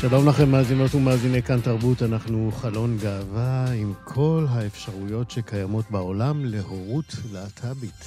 שלום 0.00 0.28
לכם 0.28 0.50
מאזינות 0.50 0.94
ומאזיני 0.94 1.42
כאן 1.42 1.60
תרבות, 1.60 2.02
אנחנו 2.02 2.52
חלון 2.54 2.98
גאווה 3.02 3.72
עם 3.72 3.92
כל 4.04 4.46
האפשרויות 4.48 5.30
שקיימות 5.30 5.90
בעולם 5.90 6.44
להורות 6.44 7.16
להט"בית. 7.32 8.04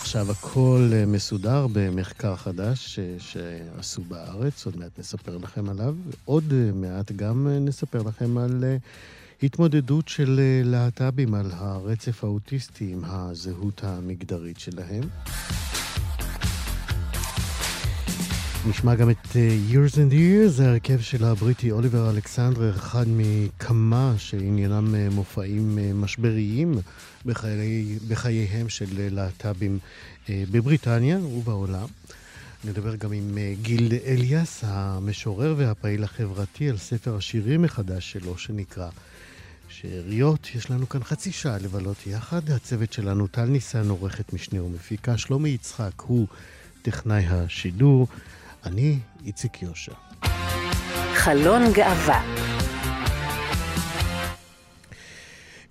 עכשיו 0.00 0.30
הכל 0.30 0.90
מסודר 1.06 1.66
במחקר 1.72 2.36
חדש 2.36 2.98
שעשו 3.18 4.02
בארץ, 4.02 4.66
עוד 4.66 4.76
מעט 4.76 4.98
נספר 4.98 5.36
לכם 5.36 5.68
עליו. 5.68 5.94
עוד 6.24 6.54
מעט 6.74 7.12
גם 7.12 7.48
נספר 7.60 8.02
לכם 8.02 8.38
על 8.38 8.64
התמודדות 9.42 10.08
של 10.08 10.40
להט"בים, 10.64 11.34
על 11.34 11.50
הרצף 11.54 12.24
האוטיסטי 12.24 12.92
עם 12.92 13.00
הזהות 13.04 13.80
המגדרית 13.84 14.58
שלהם. 14.58 15.02
נשמע 18.68 18.94
גם 18.94 19.10
את 19.10 19.24
uh, 19.24 19.72
Years 19.72 19.94
and 19.94 20.12
Years, 20.12 20.62
ההרכב 20.62 21.00
של 21.00 21.24
הבריטי 21.24 21.70
אוליבר 21.70 22.10
אלכסנדר, 22.10 22.70
אחד 22.76 23.04
מכמה 23.08 24.14
שעניינם 24.18 24.94
uh, 24.94 25.14
מופעים 25.14 25.78
uh, 25.78 25.94
משבריים 25.94 26.74
בחיי, 27.24 27.98
בחייהם 28.08 28.68
של 28.68 28.86
להט"בים 28.90 29.78
בבריטניה 30.28 31.18
ובעולם. 31.18 31.86
נדבר 32.64 32.96
גם 32.96 33.12
עם 33.12 33.38
גיל 33.62 33.92
אליאס, 34.06 34.60
המשורר 34.66 35.54
והפעיל 35.58 36.04
החברתי, 36.04 36.70
על 36.70 36.78
ספר 36.78 37.16
השירים 37.16 37.62
מחדש 37.62 38.12
שלו, 38.12 38.38
שנקרא 38.38 38.88
שאריות. 39.68 40.48
יש 40.54 40.70
לנו 40.70 40.88
כאן 40.88 41.04
חצי 41.04 41.32
שעה 41.32 41.58
לבלות 41.58 42.06
יחד. 42.06 42.50
הצוות 42.50 42.92
שלנו, 42.92 43.26
טל 43.26 43.44
ניסן, 43.44 43.88
עורכת 43.88 44.32
משנה 44.32 44.62
ומפיקה, 44.62 45.18
שלומי 45.18 45.48
יצחק 45.48 46.00
הוא 46.00 46.26
טכנאי 46.82 47.26
השידור. 47.26 48.06
אני 48.66 48.98
איציק 49.26 49.62
יושע. 49.62 49.92
חלון 51.14 51.72
גאווה 51.72 52.22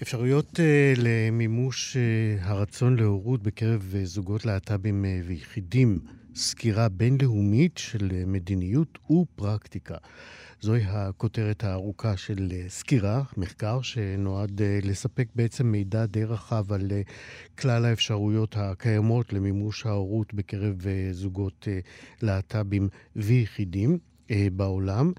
אפשרויות 0.01 0.59
uh, 0.59 0.61
למימוש 0.97 1.97
uh, 1.97 2.45
הרצון 2.45 2.95
להורות 2.95 3.43
בקרב 3.43 3.93
uh, 3.93 4.05
זוגות 4.05 4.45
להט"בים 4.45 5.05
ויחידים, 5.25 5.99
סקירה 6.35 6.89
בינלאומית 6.89 7.77
של 7.77 8.23
מדיניות 8.25 8.97
ופרקטיקה. 9.11 9.95
זוהי 10.61 10.83
הכותרת 10.87 11.63
הארוכה 11.63 12.17
של 12.17 12.47
אה, 12.51 12.65
סקירה, 12.67 13.21
מחקר, 13.37 13.81
שנועד 13.81 14.61
אה, 14.61 14.79
לספק 14.83 15.27
בעצם 15.35 15.67
מידע 15.67 16.05
די 16.05 16.23
רחב 16.23 16.73
על 16.73 16.91
אה, 16.91 17.01
כלל 17.59 17.85
האפשרויות 17.85 18.55
הקיימות 18.57 19.33
למימוש 19.33 19.85
ההורות 19.85 20.33
בקרב 20.33 20.85
זוגות 21.11 21.67
להט"בים 22.21 22.89
ויחידים. 23.15 23.97
בעולם. 24.53 25.11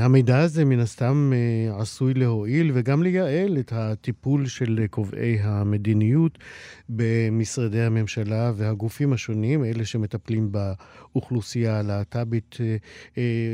המידע 0.00 0.38
הזה 0.38 0.64
מן 0.64 0.80
הסתם 0.80 1.32
עשוי 1.78 2.14
להועיל 2.14 2.70
וגם 2.74 3.02
לייעל 3.02 3.58
את 3.58 3.72
הטיפול 3.72 4.46
של 4.46 4.86
קובעי 4.90 5.38
המדיניות 5.40 6.38
במשרדי 6.88 7.80
הממשלה 7.80 8.52
והגופים 8.56 9.12
השונים, 9.12 9.64
אלה 9.64 9.84
שמטפלים 9.84 10.52
באוכלוסייה 10.52 11.78
הלהט"בית, 11.78 12.56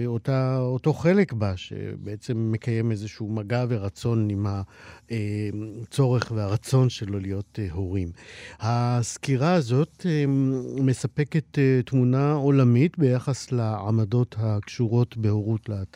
אותה, 0.06 0.58
אותו 0.58 0.92
חלק 0.92 1.32
בה, 1.32 1.56
שבעצם 1.56 2.52
מקיים 2.52 2.90
איזשהו 2.90 3.28
מגע 3.28 3.64
ורצון 3.68 4.30
עם 4.30 4.46
הצורך 5.82 6.32
והרצון 6.34 6.88
שלו 6.88 7.18
להיות 7.18 7.58
הורים. 7.70 8.08
הסקירה 8.60 9.54
הזאת 9.54 10.06
מספקת 10.80 11.58
תמונה 11.86 12.32
עולמית 12.32 12.98
ביחס 12.98 13.52
לעמדות 13.52 14.36
הקשורות 14.38 15.16
בהורות 15.16 15.68
להט"בית, 15.68 15.93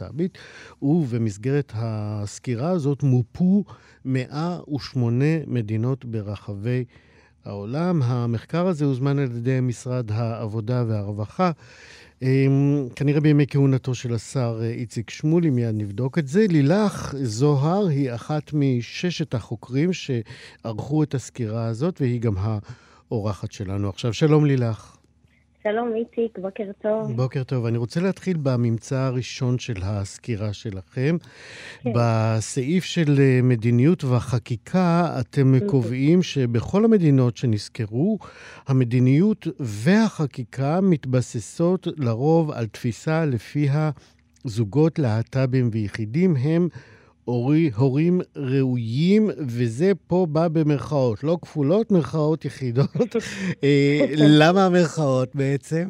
ובמסגרת 0.82 1.72
הסקירה 1.75 2.70
הזאת 2.70 3.03
מופו 3.03 3.64
108 4.04 5.25
מדינות 5.47 6.04
ברחבי 6.04 6.84
העולם. 7.44 8.03
המחקר 8.03 8.66
הזה 8.66 8.84
הוזמן 8.84 9.19
על 9.19 9.37
ידי 9.37 9.58
משרד 9.62 10.10
העבודה 10.12 10.84
והרווחה. 10.88 11.50
אמ, 12.22 12.88
כנראה 12.97 13.20
בימי 13.20 13.47
כהונתו 13.48 13.94
של 13.94 14.14
השר 14.14 14.60
איציק 14.62 15.10
שמולי, 15.10 15.50
מיד 15.50 15.75
נבדוק 15.75 16.19
את 16.19 16.28
זה. 16.28 16.47
לילך 16.48 17.14
זוהר 17.22 17.87
היא 17.87 18.14
אחת 18.14 18.50
מששת 18.53 19.34
החוקרים 19.34 19.91
שערכו 19.92 21.03
את 21.03 21.14
הסקירה 21.14 21.66
הזאת, 21.66 22.00
והיא 22.00 22.20
גם 22.20 22.34
האורחת 23.10 23.53
שלנו 23.53 23.88
עכשיו. 23.88 24.12
שלום 24.12 24.44
לילך. 24.44 24.97
שלום 25.72 25.94
איציק, 25.94 26.38
בוקר 26.38 26.64
טוב. 26.82 27.16
בוקר 27.16 27.42
טוב. 27.44 27.66
אני 27.66 27.78
רוצה 27.78 28.00
להתחיל 28.00 28.36
בממצא 28.42 28.96
הראשון 28.96 29.58
של 29.58 29.74
הסקירה 29.82 30.52
שלכם. 30.52 31.16
כן. 31.82 31.90
בסעיף 31.94 32.84
של 32.84 33.16
אה, 33.18 33.40
מדיניות 33.42 34.04
והחקיקה, 34.04 35.16
אתם 35.20 35.54
mm-hmm. 35.54 35.70
קובעים 35.70 36.22
שבכל 36.22 36.84
המדינות 36.84 37.36
שנסקרו, 37.36 38.18
המדיניות 38.66 39.46
והחקיקה 39.60 40.80
מתבססות 40.80 41.86
לרוב 41.96 42.50
על 42.50 42.66
תפיסה 42.66 43.24
לפיה 43.26 43.90
זוגות 44.44 44.98
להט"בים 44.98 45.70
ויחידים 45.72 46.36
הם 46.36 46.68
הורי, 47.28 47.70
הורים 47.78 48.20
ראויים, 48.36 49.22
וזה 49.26 49.92
פה 50.08 50.26
בא 50.28 50.48
במרכאות, 50.48 51.24
לא 51.24 51.36
כפולות, 51.42 51.90
מרכאות 51.90 52.44
יחידות. 52.44 53.10
אה, 53.64 53.98
למה 54.40 54.66
המרכאות 54.66 55.34
בעצם? 55.34 55.84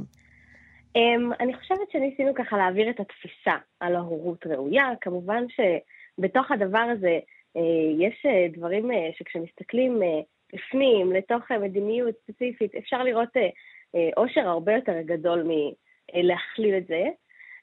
Um, 0.97 1.35
אני 1.41 1.55
חושבת 1.55 1.91
שניסינו 1.93 2.35
ככה 2.35 2.57
להעביר 2.57 2.91
את 2.91 3.01
התפיסה 3.01 3.57
על 3.81 3.97
ההורות 3.97 4.47
ראויה. 4.47 4.89
כמובן 5.01 5.45
שבתוך 5.49 6.51
הדבר 6.51 6.87
הזה 6.93 7.19
uh, 7.57 7.61
יש 7.99 8.27
uh, 8.27 8.57
דברים 8.57 8.91
uh, 8.91 8.95
שכשמסתכלים 9.19 10.01
בפנים, 10.55 11.13
לתוך 11.13 11.51
מדיניות 11.63 12.15
ספציפית, 12.23 12.75
אפשר 12.75 13.03
לראות 13.03 13.29
עושר 14.17 14.41
הרבה 14.41 14.73
יותר 14.73 15.01
גדול 15.01 15.43
מלהכליל 15.43 16.75
את 16.77 16.87
זה. 16.87 17.03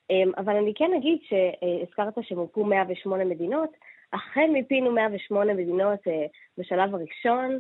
אמ, 0.10 0.32
אבל 0.38 0.56
אני 0.56 0.74
כן 0.76 0.92
אגיד 0.98 1.18
שהזכרת 1.30 2.14
שמופו 2.22 2.64
108 2.64 3.26
מדינות, 3.26 3.70
אכן 4.12 4.50
מיפינו 4.54 4.92
108 4.92 5.54
מדינות 5.54 6.00
אה, 6.08 6.26
בשלב 6.58 6.96
הראשון, 6.96 7.60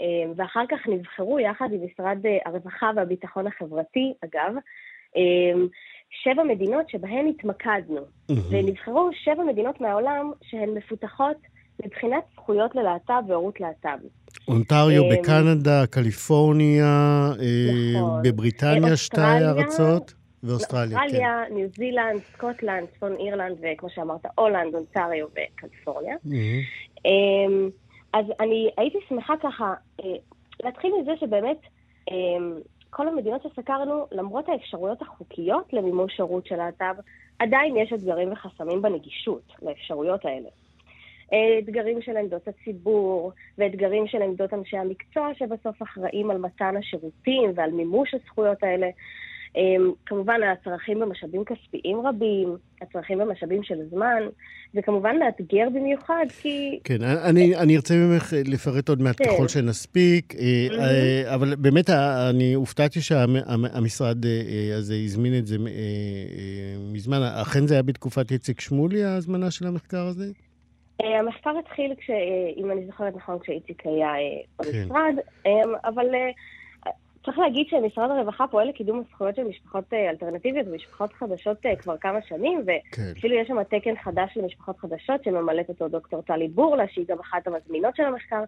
אמ, 0.00 0.32
ואחר 0.36 0.64
כך 0.70 0.88
נבחרו 0.88 1.40
יחד 1.40 1.68
עם 1.72 1.80
משרד 1.84 2.18
אה, 2.26 2.38
הרווחה 2.46 2.90
והביטחון 2.96 3.46
החברתי, 3.46 4.12
אגב, 4.24 4.54
אמ, 5.16 5.66
שבע 6.22 6.42
מדינות 6.42 6.88
שבהן 6.88 7.26
התמקדנו. 7.26 8.00
ונבחרו 8.50 9.10
שבע 9.24 9.44
מדינות 9.44 9.80
מהעולם 9.80 10.30
שהן 10.42 10.70
מפותחות 10.70 11.36
מבחינת 11.84 12.24
זכויות 12.34 12.74
ללהט"ב 12.74 13.30
והורות 13.30 13.60
להט"ב. 13.60 13.98
אונטריו 14.48 15.02
בקנדה, 15.12 15.86
קליפורניה, 15.86 16.84
אה, 17.40 18.00
נכון. 18.00 18.22
בבריטניה 18.24 18.96
שתי 18.96 19.20
ארצות. 19.20 20.23
ואוסטרליה, 20.44 20.98
כן. 20.98 21.04
אוסטרליה, 21.04 21.44
ניו 21.50 21.68
זילנד, 21.68 22.20
סקוטלנד, 22.32 22.88
צפון 22.88 23.16
אירלנד, 23.16 23.56
וכמו 23.60 23.90
שאמרת, 23.90 24.26
הולנד, 24.38 24.74
אונטריו 24.74 25.26
וקליפורניה. 25.26 26.16
Mm-hmm. 26.16 27.04
אמ, 27.04 27.68
אז 28.12 28.26
אני 28.40 28.70
הייתי 28.76 28.98
שמחה 29.08 29.34
ככה 29.42 29.74
אה, 30.04 30.14
להתחיל 30.62 30.92
מזה 31.00 31.12
שבאמת 31.20 31.58
אמ, 32.10 32.54
כל 32.90 33.08
המדינות 33.08 33.42
שסקרנו, 33.42 34.06
למרות 34.12 34.48
האפשרויות 34.48 35.02
החוקיות 35.02 35.72
למימוש 35.72 36.16
שירות 36.16 36.46
של 36.46 36.56
להט"ב, 36.56 36.94
עדיין 37.38 37.76
יש 37.76 37.92
אתגרים 37.92 38.32
וחסמים 38.32 38.82
בנגישות 38.82 39.52
לאפשרויות 39.62 40.24
האלה. 40.24 40.48
אה, 41.32 41.58
אתגרים 41.58 42.02
של 42.02 42.16
עמדות 42.16 42.48
הציבור, 42.48 43.32
ואתגרים 43.58 44.06
של 44.06 44.22
עמדות 44.22 44.54
אנשי 44.54 44.76
המקצוע 44.76 45.28
שבסוף 45.34 45.82
אחראים 45.82 46.30
על 46.30 46.38
מתן 46.38 46.76
השירותים 46.76 47.52
ועל 47.54 47.70
מימוש 47.70 48.14
הזכויות 48.14 48.62
האלה. 48.62 48.88
אמ, 49.56 49.92
כמובן, 50.06 50.40
הצרכים 50.42 51.00
במשאבים 51.00 51.44
כספיים 51.44 52.06
רבים, 52.06 52.56
הצרכים 52.82 53.18
במשאבים 53.18 53.62
של 53.62 53.74
זמן, 53.90 54.22
וכמובן 54.74 55.16
מאתגר 55.18 55.68
במיוחד, 55.74 56.24
כי... 56.42 56.80
כן, 56.84 57.02
אני, 57.02 57.56
אני 57.56 57.76
ארצה 57.76 57.94
ממך 57.94 58.32
לפרט 58.44 58.88
עוד 58.88 59.02
מעט 59.02 59.16
כן. 59.18 59.24
ככל 59.24 59.48
שנספיק, 59.48 60.34
mm-hmm. 60.34 61.34
אבל 61.34 61.54
באמת 61.54 61.90
אני 62.30 62.54
הופתעתי 62.54 63.00
שהמשרד 63.00 64.24
הזה 64.78 64.94
הזמין 65.04 65.38
את 65.38 65.46
זה 65.46 65.56
מזמן. 66.92 67.22
אכן 67.42 67.66
זה 67.66 67.74
היה 67.74 67.82
בתקופת 67.82 68.32
איציק 68.32 68.60
שמולי, 68.60 69.04
ההזמנה 69.04 69.50
של 69.50 69.66
המחקר 69.66 70.06
הזה? 70.06 70.26
המחקר 71.00 71.50
התחיל, 71.58 71.94
כש, 71.98 72.10
אם 72.56 72.70
אני 72.70 72.86
זוכרת 72.86 73.16
נכון, 73.16 73.38
כשאיציק 73.38 73.82
היה 73.86 74.12
כן. 74.62 74.70
במשרד, 74.70 75.14
כן. 75.44 75.50
אבל 75.84 76.06
צריך 77.24 77.38
להגיד 77.38 77.66
שמשרד 77.68 78.10
הרווחה 78.10 78.46
פועל 78.46 78.68
לקידום 78.68 79.00
הזכויות 79.00 79.36
של 79.36 79.44
משפחות 79.44 79.84
אה, 79.92 80.10
אלטרנטיביות 80.10 80.66
ומשפחות 80.70 81.12
חדשות 81.12 81.66
אה, 81.66 81.76
כבר 81.76 81.96
כמה 81.96 82.18
שנים, 82.28 82.62
ואפילו 82.66 83.34
כן. 83.34 83.40
יש 83.42 83.48
שם 83.48 83.62
תקן 83.62 83.96
חדש 84.02 84.36
למשפחות 84.36 84.78
חדשות 84.78 85.24
שממלאת 85.24 85.68
אותו 85.68 85.88
דוקטור 85.88 86.22
טלי 86.22 86.48
בורלה, 86.48 86.84
שהיא 86.88 87.04
גם 87.08 87.18
אחת 87.18 87.46
המזמינות 87.46 87.96
של 87.96 88.02
המחקר. 88.02 88.44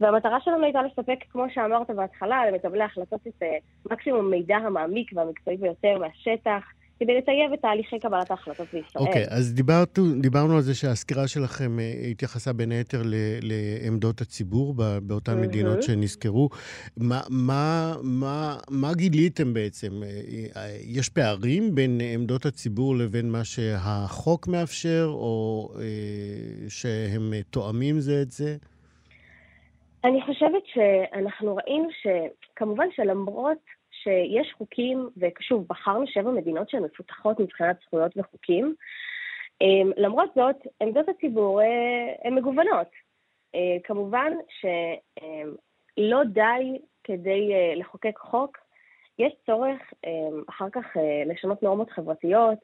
והמטרה 0.00 0.40
שלנו 0.40 0.64
הייתה 0.64 0.82
לספק, 0.82 1.18
כמו 1.32 1.44
שאמרת 1.54 1.90
בהתחלה, 1.90 2.50
למקבלי 2.50 2.82
ההחלטות 2.82 3.26
את 3.26 3.42
אה, 3.42 3.56
מקסימום 3.90 4.30
מידע 4.30 4.56
המעמיק 4.56 5.10
והמקצועי 5.14 5.56
ביותר 5.56 5.98
מהשטח, 5.98 6.62
כדי 7.00 7.18
לטייב 7.18 7.52
את 7.52 7.60
תהליכי 7.60 7.98
קבלת 7.98 8.30
ההחלטות 8.30 8.66
בישראל. 8.72 9.06
אוקיי, 9.06 9.24
okay, 9.24 9.30
אז 9.30 9.54
דיברת, 9.54 9.98
דיברנו 10.20 10.56
על 10.56 10.60
זה 10.60 10.74
שהסקירה 10.74 11.28
שלכם 11.28 11.78
אה, 11.78 11.92
התייחסה 12.10 12.52
בין 12.52 12.72
היתר 12.72 13.02
ל, 13.04 13.14
לעמדות 13.42 14.20
הציבור 14.20 14.74
באותן 15.02 15.32
mm-hmm. 15.32 15.46
מדינות 15.46 15.82
שנזכרו. 15.82 16.48
מה, 16.96 17.20
מה, 17.30 17.92
מה, 18.02 18.56
מה 18.70 18.94
גיליתם 18.94 19.54
בעצם? 19.54 20.02
אה, 20.02 20.08
אה, 20.56 20.76
יש 20.84 21.08
פערים 21.08 21.74
בין 21.74 22.00
עמדות 22.14 22.46
הציבור 22.46 22.96
לבין 22.96 23.30
מה 23.30 23.44
שהחוק 23.44 24.48
מאפשר, 24.48 25.06
או 25.08 25.68
שהם 26.68 27.32
תואמים 27.50 28.00
זה 28.00 28.22
את 28.22 28.30
זה? 28.30 28.56
אני 30.04 30.22
חושבת 30.26 30.62
שאנחנו 30.74 31.56
ראינו 31.56 31.88
שכמובן 32.02 32.86
שלמרות 32.96 33.77
שיש 34.08 34.52
חוקים, 34.58 35.08
ושוב, 35.16 35.66
בחרנו 35.68 36.06
שבע 36.06 36.30
מדינות 36.30 36.70
שהן 36.70 36.82
מפותחות 36.82 37.40
מבחינת 37.40 37.76
זכויות 37.84 38.12
וחוקים. 38.16 38.74
אמ, 39.60 39.90
למרות 39.96 40.30
זאת, 40.34 40.56
עמדות 40.82 41.08
הציבור 41.08 41.62
אה, 41.62 41.66
הן 42.24 42.34
מגוונות. 42.34 42.88
אה, 43.54 43.76
כמובן 43.84 44.32
שלא 44.60 46.24
די 46.24 46.78
כדי 47.04 47.54
אה, 47.54 47.74
לחוקק 47.76 48.18
חוק, 48.18 48.58
יש 49.18 49.32
צורך 49.46 49.80
אחר 50.48 50.70
כך 50.72 50.86
לשנות 51.26 51.62
נורמות 51.62 51.90
חברתיות, 51.90 52.58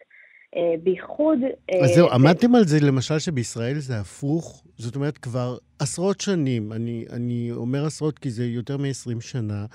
בייחוד... 0.82 1.38
אז 1.82 1.90
זהו, 1.94 2.08
אה, 2.08 2.14
עמדתם 2.14 2.54
על 2.54 2.64
זה 2.64 2.80
למשל 2.80 3.18
שבישראל 3.18 3.78
זה 3.78 4.00
הפוך? 4.00 4.64
זאת 4.78 4.96
אומרת, 4.96 5.18
כבר 5.18 5.56
עשרות 5.78 6.20
שנים, 6.20 6.72
אני, 6.72 7.04
אני 7.10 7.52
אומר 7.52 7.86
עשרות 7.86 8.18
כי 8.18 8.30
זה 8.30 8.46
יותר 8.46 8.76
מ-20 8.76 9.20
שנה, 9.20 9.66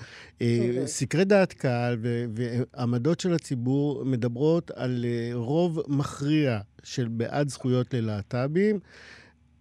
אה, 0.42 0.82
סקרי 0.86 1.24
דעת 1.24 1.52
קהל 1.52 1.98
ועמדות 2.34 3.20
של 3.20 3.34
הציבור 3.34 4.04
מדברות 4.04 4.70
על 4.70 5.04
רוב 5.34 5.80
מכריע 5.88 6.60
של 6.82 7.08
בעד 7.08 7.48
זכויות 7.48 7.94
ללהט"בים. 7.94 8.80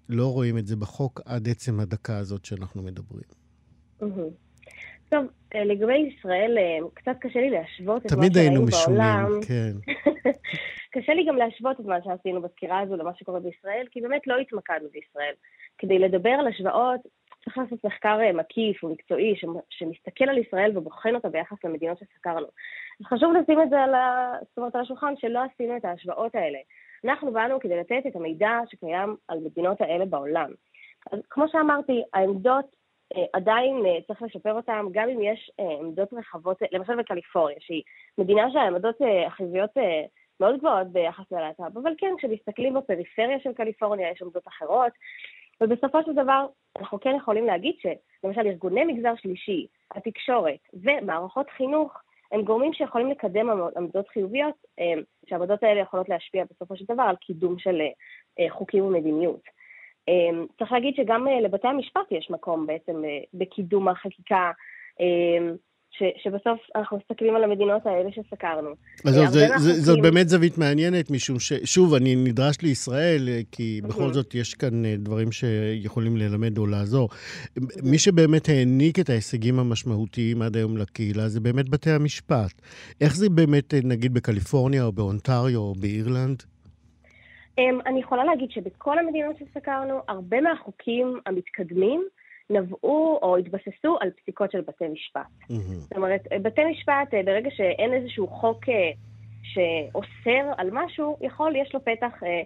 לא 0.09 0.31
רואים 0.33 0.57
את 0.57 0.67
זה 0.67 0.75
בחוק 0.75 1.21
עד 1.25 1.49
עצם 1.49 1.79
הדקה 1.79 2.17
הזאת 2.17 2.45
שאנחנו 2.45 2.83
מדברים. 2.83 3.23
טוב, 5.09 5.25
לגבי 5.55 5.97
ישראל, 5.97 6.57
קצת 6.93 7.15
קשה 7.19 7.39
לי 7.39 7.49
להשוות 7.49 8.05
את 8.05 8.11
מה 8.11 8.17
שראינו 8.17 8.21
בעולם. 8.21 8.21
תמיד 8.21 8.37
היינו 8.37 8.65
משונים, 8.65 9.41
כן. 9.47 9.91
קשה 10.93 11.13
לי 11.13 11.25
גם 11.25 11.35
להשוות 11.35 11.79
את 11.79 11.85
מה 11.85 11.97
שעשינו 12.03 12.41
בסקירה 12.41 12.79
הזו 12.79 12.95
למה 12.95 13.11
שקורה 13.15 13.39
בישראל, 13.39 13.85
כי 13.91 14.01
באמת 14.01 14.27
לא 14.27 14.37
התמקדנו 14.37 14.87
בישראל. 14.91 15.33
כדי 15.77 15.99
לדבר 15.99 16.29
על 16.29 16.47
השוואות, 16.47 17.01
צריך 17.43 17.57
לעשות 17.57 17.83
מחקר 17.83 18.19
אה, 18.21 18.33
מקיף 18.33 18.83
ומקצועי 18.83 19.35
שמסתכל 19.69 20.29
על 20.29 20.37
ישראל 20.37 20.77
ובוחן 20.77 21.15
אותה 21.15 21.29
ביחס 21.29 21.57
למדינות 21.63 21.97
שסקרנו. 21.97 22.47
אז 22.99 23.05
חשוב 23.05 23.33
לשים 23.33 23.61
את 23.61 23.69
זה 23.69 23.81
על, 23.81 23.93
ה... 23.95 24.33
זאת 24.49 24.57
אומרת, 24.57 24.75
על 24.75 24.81
השולחן, 24.81 25.13
שלא 25.17 25.39
עשינו 25.53 25.77
את 25.77 25.85
ההשוואות 25.85 26.35
האלה. 26.35 26.59
אנחנו 27.05 27.31
באנו 27.31 27.59
כדי 27.59 27.79
לתת 27.79 28.03
את 28.07 28.15
המידע 28.15 28.59
שקיים 28.71 29.15
על 29.27 29.39
מדינות 29.39 29.81
האלה 29.81 30.05
בעולם. 30.05 30.51
אז 31.11 31.19
כמו 31.29 31.45
שאמרתי, 31.51 32.03
העמדות 32.13 32.65
אה, 32.65 32.78
עדיין 33.33 33.85
אה, 33.85 34.01
צריך 34.07 34.21
לשפר 34.21 34.53
אותן, 34.53 34.85
גם 34.91 35.09
אם 35.09 35.21
יש 35.21 35.51
עמדות 35.79 36.13
רחבות, 36.13 36.57
למשל 36.71 36.95
בקליפורניה, 36.95 37.57
שהיא 37.59 37.83
מדינה 38.17 38.51
שהעמדות 38.51 38.95
החיוביות 39.27 39.71
מאוד 40.39 40.57
גבוהות 40.57 40.87
ביחס 40.87 41.31
ללהט"ב, 41.31 41.77
אבל 41.77 41.91
כן, 41.97 42.13
כשמסתכלים 42.17 42.73
בפריפריה 42.73 43.39
של 43.39 43.53
קליפורניה 43.53 44.11
יש 44.11 44.21
עמדות 44.21 44.47
אחרות, 44.47 44.91
ובסופו 45.61 46.03
של 46.05 46.13
דבר 46.13 46.45
אנחנו 46.79 46.99
כן 46.99 47.15
יכולים 47.17 47.45
להגיד 47.45 47.75
שלמשל 47.79 48.47
ארגוני 48.47 48.83
מגזר 48.85 49.15
שלישי, 49.15 49.67
התקשורת 49.95 50.59
ומערכות 50.73 51.49
חינוך 51.49 51.93
הם 52.31 52.41
גורמים 52.41 52.73
שיכולים 52.73 53.09
לקדם 53.09 53.49
עמדות 53.77 54.07
חיוביות, 54.07 54.55
אה, 54.79 54.93
שהעמדות 55.29 55.63
האלה 55.63 55.81
יכולות 55.81 56.09
להשפיע 56.09 56.43
בסופו 56.51 56.75
של 56.75 56.85
דבר 56.85 57.03
על 57.03 57.15
קידום 57.15 57.59
של 57.59 57.81
אה, 58.39 58.49
חוקים 58.49 58.85
ומדיניות. 58.85 59.41
אה, 60.09 60.43
צריך 60.59 60.71
להגיד 60.71 60.93
שגם 60.97 61.25
לבתי 61.43 61.67
המשפט 61.67 62.11
יש 62.11 62.27
מקום 62.31 62.67
בעצם 62.67 63.01
בקידום 63.33 63.87
החקיקה 63.87 64.51
ש, 65.99 66.03
שבסוף 66.23 66.59
אנחנו 66.75 66.97
מסתכלים 66.97 67.35
על 67.35 67.43
המדינות 67.43 67.85
האלה 67.85 68.09
שסקרנו. 68.11 68.69
אז 69.05 69.15
זאת, 69.15 69.31
זה, 69.31 69.47
זה, 69.57 69.81
זאת 69.81 70.01
באמת 70.01 70.29
זווית 70.29 70.57
מעניינת, 70.57 71.11
משום 71.11 71.39
ששוב, 71.39 71.93
אני 71.93 72.15
נדרש 72.15 72.61
לישראל, 72.61 73.29
אה, 73.29 73.39
כי 73.51 73.81
בכל 73.83 74.13
זאת 74.13 74.35
יש 74.35 74.53
כאן 74.53 74.85
אה, 74.85 74.95
דברים 74.97 75.31
שיכולים 75.31 76.17
ללמד 76.17 76.57
או 76.57 76.67
לעזור. 76.67 77.09
מי 77.83 77.97
שבאמת 77.97 78.49
העניק 78.49 78.99
את 78.99 79.09
ההישגים 79.09 79.59
המשמעותיים 79.59 80.41
עד 80.41 80.57
היום 80.57 80.77
לקהילה 80.77 81.27
זה 81.27 81.39
באמת 81.39 81.69
בתי 81.69 81.91
המשפט. 81.91 82.61
איך 83.01 83.15
זה 83.15 83.29
באמת, 83.29 83.73
אה, 83.73 83.79
נגיד, 83.83 84.13
בקליפורניה 84.13 84.83
או 84.83 84.91
באונטריו 84.91 85.59
או 85.59 85.73
באירלנד? 85.79 86.43
אמ, 87.59 87.79
אני 87.85 87.99
יכולה 87.99 88.23
להגיד 88.23 88.51
שבכל 88.51 88.99
המדינות 88.99 89.35
שסקרנו, 89.37 89.99
הרבה 90.07 90.41
מהחוקים 90.41 91.19
המתקדמים, 91.25 92.03
נבעו 92.49 93.19
או 93.21 93.37
התבססו 93.37 93.97
על 94.01 94.09
פסיקות 94.11 94.51
של 94.51 94.61
בתי 94.61 94.87
משפט. 94.87 95.21
Mm-hmm. 95.41 95.73
זאת 95.73 95.93
אומרת, 95.97 96.21
בתי 96.41 96.65
משפט, 96.65 97.13
אה, 97.13 97.23
ברגע 97.23 97.49
שאין 97.51 97.93
איזשהו 97.93 98.27
חוק 98.27 98.69
אה, 98.69 98.91
שאוסר 99.43 100.51
על 100.57 100.69
משהו, 100.71 101.17
יכול, 101.21 101.55
יש 101.55 101.73
לו 101.73 101.79
פתח 101.85 102.23
אה, 102.23 102.41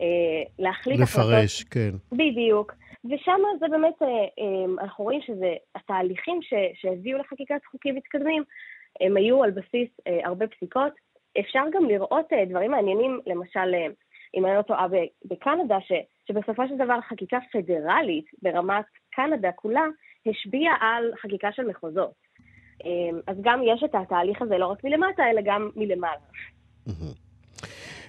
אה, 0.00 0.42
להחליט 0.58 1.00
לפרש, 1.00 1.62
החלטות. 1.62 1.72
כן. 1.72 2.16
בדיוק. 2.16 2.74
ושם 3.04 3.40
זה 3.60 3.66
באמת, 3.70 4.02
אה, 4.02 4.08
אה, 4.08 4.84
אנחנו 4.84 5.04
רואים 5.04 5.20
שזה, 5.26 5.54
התהליכים 5.74 6.42
ש, 6.42 6.54
שהביאו 6.74 7.18
לחקיקת 7.18 7.64
חוקים 7.70 7.94
מתקדמים, 7.94 8.42
הם 9.00 9.16
היו 9.16 9.44
על 9.44 9.50
בסיס 9.50 9.88
אה, 10.06 10.18
הרבה 10.24 10.46
פסיקות. 10.46 10.92
אפשר 11.40 11.62
גם 11.72 11.84
לראות 11.88 12.32
אה, 12.32 12.44
דברים 12.44 12.70
מעניינים, 12.70 13.20
למשל, 13.26 13.74
אה, 13.74 13.86
אם 14.36 14.46
אני 14.46 14.54
לא 14.54 14.62
טועה, 14.62 14.86
בקנדה, 15.24 15.80
ש, 15.80 15.92
שבסופו 16.28 16.68
של 16.68 16.76
דבר 16.76 17.00
חקיקה 17.08 17.38
פדרלית 17.52 18.24
ברמת 18.42 18.84
קנדה 19.10 19.52
כולה 19.52 19.84
השפיעה 20.26 20.74
על 20.80 21.12
חקיקה 21.22 21.52
של 21.52 21.66
מחוזות. 21.66 22.24
אמ, 22.84 23.20
אז 23.26 23.36
גם 23.40 23.60
יש 23.64 23.82
את 23.84 23.94
התהליך 23.94 24.42
הזה 24.42 24.58
לא 24.58 24.66
רק 24.66 24.84
מלמטה, 24.84 25.30
אלא 25.30 25.40
גם 25.44 25.70
מלמעלה. 25.76 26.20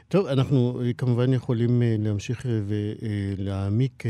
טוב, 0.08 0.28
אנחנו 0.28 0.82
אה, 0.82 0.94
כמובן 0.94 1.34
יכולים 1.34 1.82
אה, 1.82 1.96
להמשיך 2.00 2.46
אה, 2.46 2.52
ולהעמיק, 3.38 4.04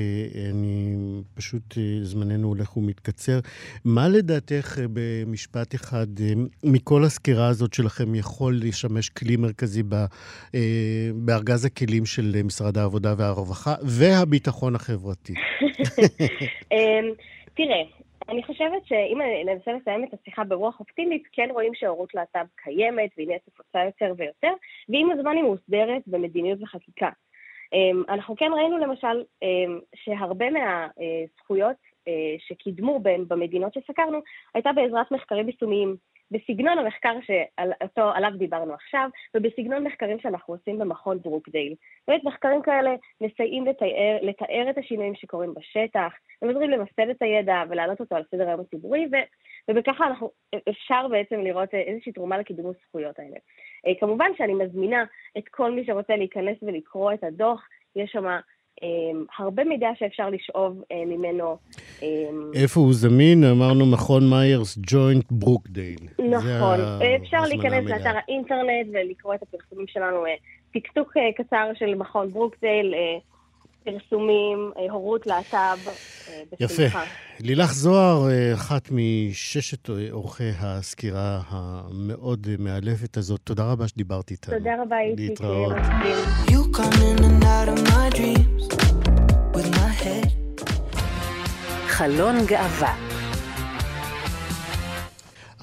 אני 0.50 0.96
פשוט, 1.34 1.78
זמננו 2.02 2.48
הולך 2.48 2.78
ומתקצר. 2.78 3.40
מה 3.86 4.08
לדעתך 4.08 4.80
במשפט 4.94 5.75
אחד 5.75 6.08
מכל 6.64 7.04
הסקירה 7.04 7.48
הזאת 7.48 7.74
שלכם 7.74 8.16
יכול 8.16 8.60
לשמש 8.64 9.10
כלי 9.10 9.36
מרכזי 9.36 9.84
בארגז 11.16 11.66
הכלים 11.66 12.06
של 12.06 12.42
משרד 12.44 12.78
העבודה 12.78 13.14
והרווחה 13.18 13.75
והביטחון 13.82 14.75
החברתי? 14.75 15.34
אמ, 16.74 17.06
תראה, 17.54 18.04
אני 18.29 18.44
חושבת 18.44 18.86
שאם 18.86 19.20
ננסה 19.46 19.74
לסיים 19.74 20.03
את 20.03 20.13
השיחה 20.13 20.44
ברוח 20.44 20.79
אופטימית, 20.79 21.24
כן 21.32 21.48
רואים 21.51 21.74
שהורות 21.75 22.13
להט"ב 22.13 22.46
קיימת 22.55 23.10
והיא 23.17 23.27
נהיית 23.27 23.41
נפוצה 23.48 23.84
יותר 23.86 24.13
ויותר, 24.17 24.53
ועם 24.89 25.12
הזמן 25.12 25.36
היא 25.36 25.44
מוסדרת 25.44 26.01
במדיניות 26.08 26.60
וחקיקה. 26.62 27.10
אמ, 27.74 28.03
אנחנו 28.10 28.36
כן 28.36 28.51
ראינו 28.55 28.77
למשל 28.77 29.24
אמ, 29.41 29.79
שהרבה 29.96 30.46
מהזכויות 30.50 31.77
אה, 32.08 32.36
שקידמו 32.39 33.00
במדינות 33.00 33.74
שסקרנו 33.74 34.20
הייתה 34.53 34.72
בעזרת 34.72 35.12
מחקרים 35.12 35.50
יישומיים. 35.50 35.96
בסגנון 36.32 36.77
המחקר 36.77 37.13
שעליו 37.22 38.32
דיברנו 38.38 38.74
עכשיו, 38.74 39.10
ובסגנון 39.36 39.84
מחקרים 39.84 40.20
שאנחנו 40.20 40.53
עושים 40.53 40.79
במכון 40.79 41.20
ברוקדייל. 41.20 41.75
באמת 42.08 42.24
מחקרים 42.24 42.62
כאלה 42.62 42.96
מסייעים 43.22 43.65
לתאר, 43.65 44.17
לתאר 44.22 44.70
את 44.70 44.77
השינויים 44.77 45.15
שקורים 45.15 45.53
בשטח, 45.53 46.13
הם 46.41 46.50
עוזרים 46.50 46.70
למסד 46.70 47.10
את 47.10 47.22
הידע 47.22 47.63
ולהעלות 47.70 48.00
אותו 48.00 48.15
על 48.15 48.24
סדר 48.32 48.48
היום 48.48 48.60
הציבורי, 48.60 49.08
ובככה 49.67 50.08
אנחנו, 50.08 50.32
אפשר 50.70 51.08
בעצם 51.08 51.39
לראות 51.39 51.74
איזושהי 51.74 52.12
תרומה 52.12 52.38
לקידום 52.38 52.65
הזכויות 52.70 53.20
האלה. 53.20 53.38
כמובן 54.00 54.32
שאני 54.38 54.53
מזמינה 54.53 55.03
את 55.38 55.48
כל 55.48 55.72
מי 55.72 55.86
שרוצה 55.86 56.15
להיכנס 56.15 56.58
ולקרוא 56.62 57.13
את 57.13 57.24
הדוח, 57.24 57.67
יש 57.96 58.12
שם 58.12 58.25
הרבה 59.38 59.63
מידע 59.63 59.89
שאפשר 60.00 60.29
לשאוב 60.29 60.84
אה, 60.91 61.05
ממנו. 61.05 61.58
אמ, 62.01 62.51
איפה 62.55 62.79
הוא 62.79 62.94
זמין? 62.94 63.44
אמרנו 63.44 63.86
מכון 63.86 64.29
מיירס 64.29 64.77
ג'וינט 64.82 65.25
ברוקדייל. 65.32 66.00
נכון. 66.29 66.79
אפשר 67.22 67.41
להיכנס 67.41 67.86
לאתר 67.86 68.17
האינטרנט 68.17 68.88
ולקרוא 68.94 69.36
את 69.36 69.44
הפרסומים 69.44 69.88
שלנו. 69.88 70.25
אה, 70.25 70.32
טקטוק 70.74 71.17
אה, 71.17 71.44
קצר 71.44 71.72
של 71.79 71.96
מכון 71.96 72.32
ברוקדייל, 72.32 72.94
פרסומים, 73.86 74.72
הורות 74.92 75.27
להט"ב, 75.27 75.89
בשמחה. 76.51 76.84
יפה. 76.84 77.00
לילך 77.39 77.74
זוהר, 77.74 78.54
אחת 78.54 78.89
מששת 78.92 79.89
עורכי 80.12 80.50
הסקירה 80.60 81.42
המאוד 81.48 82.48
מאלפת 82.60 83.18
הזאת, 83.18 83.39
תודה 83.44 83.72
רבה 83.72 83.88
שדיברת 83.88 84.32
איתנו. 84.32 84.58
תודה 84.58 84.72
רבה, 84.82 85.00
איציק. 85.00 85.30
להתראות. 85.30 85.75
חלון 91.88 92.36
גאווה 92.46 93.14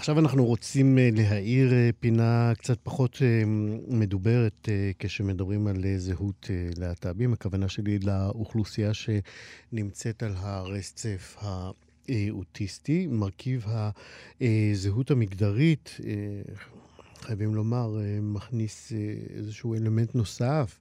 עכשיו 0.02 0.18
אנחנו 0.18 0.44
רוצים 0.44 0.98
אה, 0.98 1.08
להאיר 1.12 1.72
אה, 1.72 1.90
פינה 2.00 2.52
קצת 2.58 2.78
פחות 2.82 3.18
אה, 3.22 3.42
מדוברת 3.88 4.68
כשמדברים 4.98 5.66
על 5.66 5.84
זהות 5.96 6.50
להט"בים. 6.76 7.32
הכוונה 7.32 7.68
שלי 7.68 7.98
לאוכלוסייה 7.98 8.90
שנמצאת 8.94 10.22
על 10.22 10.32
הרצף 10.36 11.36
האוטיסטי. 12.08 13.06
מרכיב 13.06 13.66
הזהות 14.40 15.10
המגדרית, 15.10 15.96
חייבים 17.20 17.54
לומר, 17.54 17.96
מכניס 18.22 18.92
איזשהו 19.36 19.74
אלמנט 19.74 20.14
נוסף. 20.14 20.78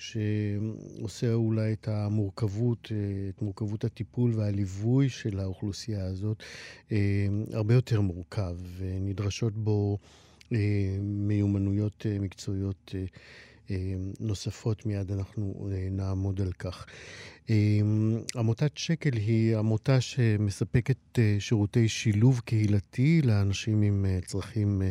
שעושה 0.00 1.32
אולי 1.32 1.72
את 1.72 1.88
המורכבות, 1.88 2.88
אה, 2.92 3.28
את 3.28 3.42
מורכבות 3.42 3.84
הטיפול 3.84 4.32
והליווי 4.34 5.08
של 5.08 5.40
האוכלוסייה 5.40 6.04
הזאת 6.04 6.42
אה, 6.92 7.26
הרבה 7.52 7.74
יותר 7.74 8.00
מורכב, 8.00 8.56
ונדרשות 8.78 9.56
בו 9.56 9.98
אה, 10.52 10.58
מיומנויות 11.00 12.06
מקצועיות 12.20 12.94
נוספות, 14.20 14.86
מיד 14.86 15.12
אנחנו 15.12 15.68
נעמוד 15.90 16.40
על 16.40 16.52
כך. 16.52 16.86
עמותת 18.36 18.76
שקל 18.76 19.16
היא 19.16 19.56
עמותה 19.56 20.00
שמספקת 20.00 21.18
שירותי 21.38 21.88
שילוב 21.88 22.40
קהילתי 22.44 23.22
לאנשים 23.22 23.82
עם 23.82 24.06
צרכים 24.26 24.82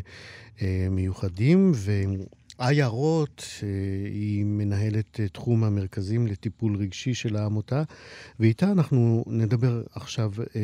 מיוחדים, 0.91 1.71
איה 2.59 2.87
רוט, 2.87 3.43
היא 4.05 4.45
מנהלת 4.45 5.19
אה, 5.19 5.27
תחום 5.27 5.63
המרכזים 5.63 6.27
לטיפול 6.27 6.75
רגשי 6.75 7.13
של 7.13 7.35
העמותה, 7.35 7.83
ואיתה 8.39 8.71
אנחנו 8.71 9.23
נדבר 9.27 9.83
עכשיו 9.91 10.31
אה, 10.55 10.61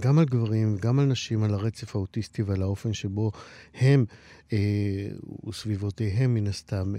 גם 0.00 0.18
על 0.18 0.24
גברים, 0.24 0.76
גם 0.76 0.98
על 0.98 1.06
נשים, 1.06 1.42
על 1.42 1.54
הרצף 1.54 1.96
האוטיסטי 1.96 2.42
ועל 2.42 2.62
האופן 2.62 2.92
שבו 2.92 3.30
הם 3.74 4.04
אה, 4.52 4.58
וסביבותיהם, 5.48 6.34
מן 6.34 6.46
הסתם, 6.46 6.94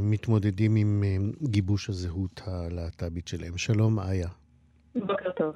מתמודדים 0.00 0.76
עם 0.76 1.04
גיבוש 1.42 1.88
הזהות 1.88 2.40
הלהט"בית 2.44 3.28
שלהם. 3.28 3.58
שלום, 3.58 3.98
איה. 3.98 4.28
בוקר 4.94 5.30
טוב. 5.36 5.54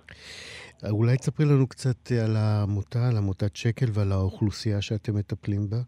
אולי 0.91 1.17
תספרי 1.17 1.47
לנו 1.47 1.67
קצת 1.67 2.13
על 2.13 2.37
העמותה, 2.37 3.09
על 3.09 3.17
עמותת 3.17 3.57
שקל 3.57 3.87
ועל 3.93 4.13
האוכלוסייה 4.13 4.83
שאתם 4.83 5.15
מטפלים 5.15 5.71
בה. 5.71 5.83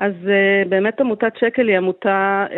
אז 0.00 0.12
uh, 0.24 0.68
באמת 0.68 1.00
עמותת 1.00 1.32
שקל 1.40 1.68
היא 1.68 1.76
עמותה 1.76 2.46
uh, 2.48 2.54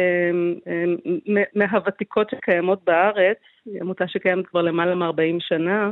uh, 0.66 1.30
מהוותיקות 1.54 2.30
שקיימות 2.30 2.84
בארץ, 2.84 3.36
היא 3.66 3.80
עמותה 3.80 4.08
שקיימת 4.08 4.46
כבר 4.46 4.62
למעלה 4.62 4.94
מ-40 4.94 5.36
שנה, 5.38 5.90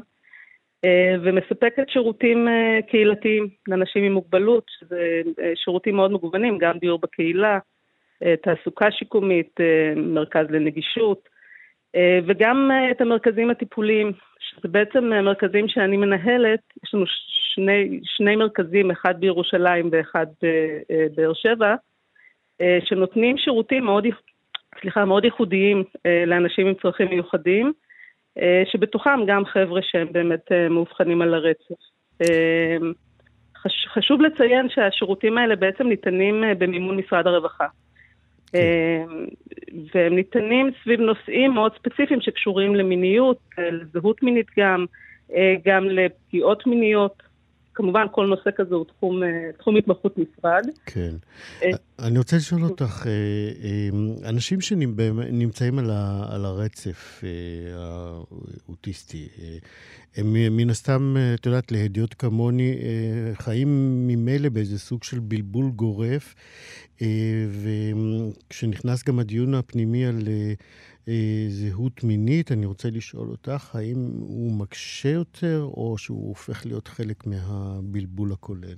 uh, 0.87 0.89
ומספקת 1.23 1.89
שירותים 1.89 2.49
uh, 2.49 2.83
קהילתיים 2.91 3.49
לאנשים 3.69 4.05
עם 4.05 4.13
מוגבלות, 4.13 4.65
שזה 4.79 5.23
uh, 5.27 5.43
שירותים 5.55 5.97
מאוד 5.97 6.13
מגוונים, 6.13 6.59
גם 6.59 6.79
דיור 6.79 6.99
בקהילה, 6.99 7.59
uh, 8.25 8.27
תעסוקה 8.43 8.91
שיקומית, 8.91 9.61
uh, 9.61 9.99
מרכז 9.99 10.47
לנגישות, 10.51 11.29
uh, 11.97 12.01
וגם 12.27 12.71
uh, 12.71 12.91
את 12.91 13.01
המרכזים 13.01 13.51
הטיפוליים, 13.51 14.13
שזה 14.41 14.69
בעצם 14.69 15.05
מרכזים 15.05 15.69
שאני 15.69 15.97
מנהלת, 15.97 16.61
יש 16.85 16.95
לנו 16.95 17.05
שני, 17.55 18.01
שני 18.05 18.37
מרכזים, 18.37 18.91
אחד 18.91 19.21
בירושלים 19.21 19.89
ואחד 19.93 20.27
בבאר 20.91 21.33
שבע, 21.35 21.75
אה, 22.61 22.79
שנותנים 22.85 23.39
שירותים 23.39 23.85
מאוד, 23.85 24.05
סליחה, 24.81 25.05
מאוד 25.05 25.25
ייחודיים 25.25 25.85
אה, 26.07 26.25
לאנשים 26.27 26.67
עם 26.67 26.75
צרכים 26.83 27.09
מיוחדים, 27.09 27.73
אה, 28.39 28.63
שבתוכם 28.73 29.21
גם 29.27 29.45
חבר'ה 29.45 29.81
שהם 29.83 30.09
באמת 30.13 30.53
מאובחנים 30.71 31.23
על 31.23 31.35
הרצף. 31.35 31.75
חשוב 33.95 34.21
לציין 34.23 34.69
שהשירותים 34.69 35.39
האלה 35.39 35.57
בעצם 35.57 35.87
ניתנים 35.89 36.45
במימון 36.59 36.97
משרד 36.97 37.27
הרווחה. 37.27 37.67
כן. 38.53 39.07
והם 39.95 40.15
ניתנים 40.15 40.71
סביב 40.83 41.01
נושאים 41.01 41.55
מאוד 41.55 41.73
ספציפיים 41.75 42.21
שקשורים 42.21 42.75
למיניות, 42.75 43.39
לזהות 43.59 44.23
מינית 44.23 44.47
גם, 44.59 44.87
גם 45.65 45.85
לפגיעות 45.85 46.67
מיניות. 46.67 47.23
כמובן 47.81 48.07
כל 48.13 48.27
נושא 48.27 48.51
כזה 48.57 48.75
הוא 48.75 48.85
תחום, 48.85 49.23
אה, 49.23 49.29
תחום 49.59 49.77
התמחות 49.77 50.19
נפרד. 50.19 50.67
כן. 50.87 51.15
אה, 51.63 51.71
אני 51.99 52.19
רוצה 52.19 52.37
לשאול 52.37 52.65
אותך, 52.65 53.07
אה, 53.07 53.89
אנשים 54.29 54.61
שנמצאים 54.61 55.79
על, 55.79 55.91
על 56.31 56.45
הרצף 56.45 57.23
האוטיסטי, 58.69 59.29
הם 60.17 60.33
מן 60.33 60.71
הסתם, 60.71 61.17
את 61.35 61.47
יודעת, 61.47 61.73
להדיוט 61.73 62.15
כמוני, 62.19 62.77
חיים 63.35 63.69
ממילא 64.07 64.49
באיזה 64.49 64.79
סוג 64.79 65.05
של 65.05 65.19
בלבול 65.19 65.71
גורף, 65.71 66.35
וכשנכנס 67.51 69.05
גם 69.05 69.19
הדיון 69.19 69.55
הפנימי 69.55 70.07
על 70.07 70.29
זהות 71.49 72.05
מינית, 72.05 72.53
אני 72.53 72.67
רוצה 72.67 72.89
לשאול 72.91 73.29
אותך, 73.29 73.77
האם 73.77 73.97
הוא 74.19 74.53
מקשה 74.53 75.09
יותר, 75.09 75.63
או 75.63 75.99
שהוא 75.99 76.29
הופך 76.29 76.67
להיות 76.67 76.89
חלק 76.89 77.27
מהבלבול 77.27 78.33
הכולל? 78.33 78.77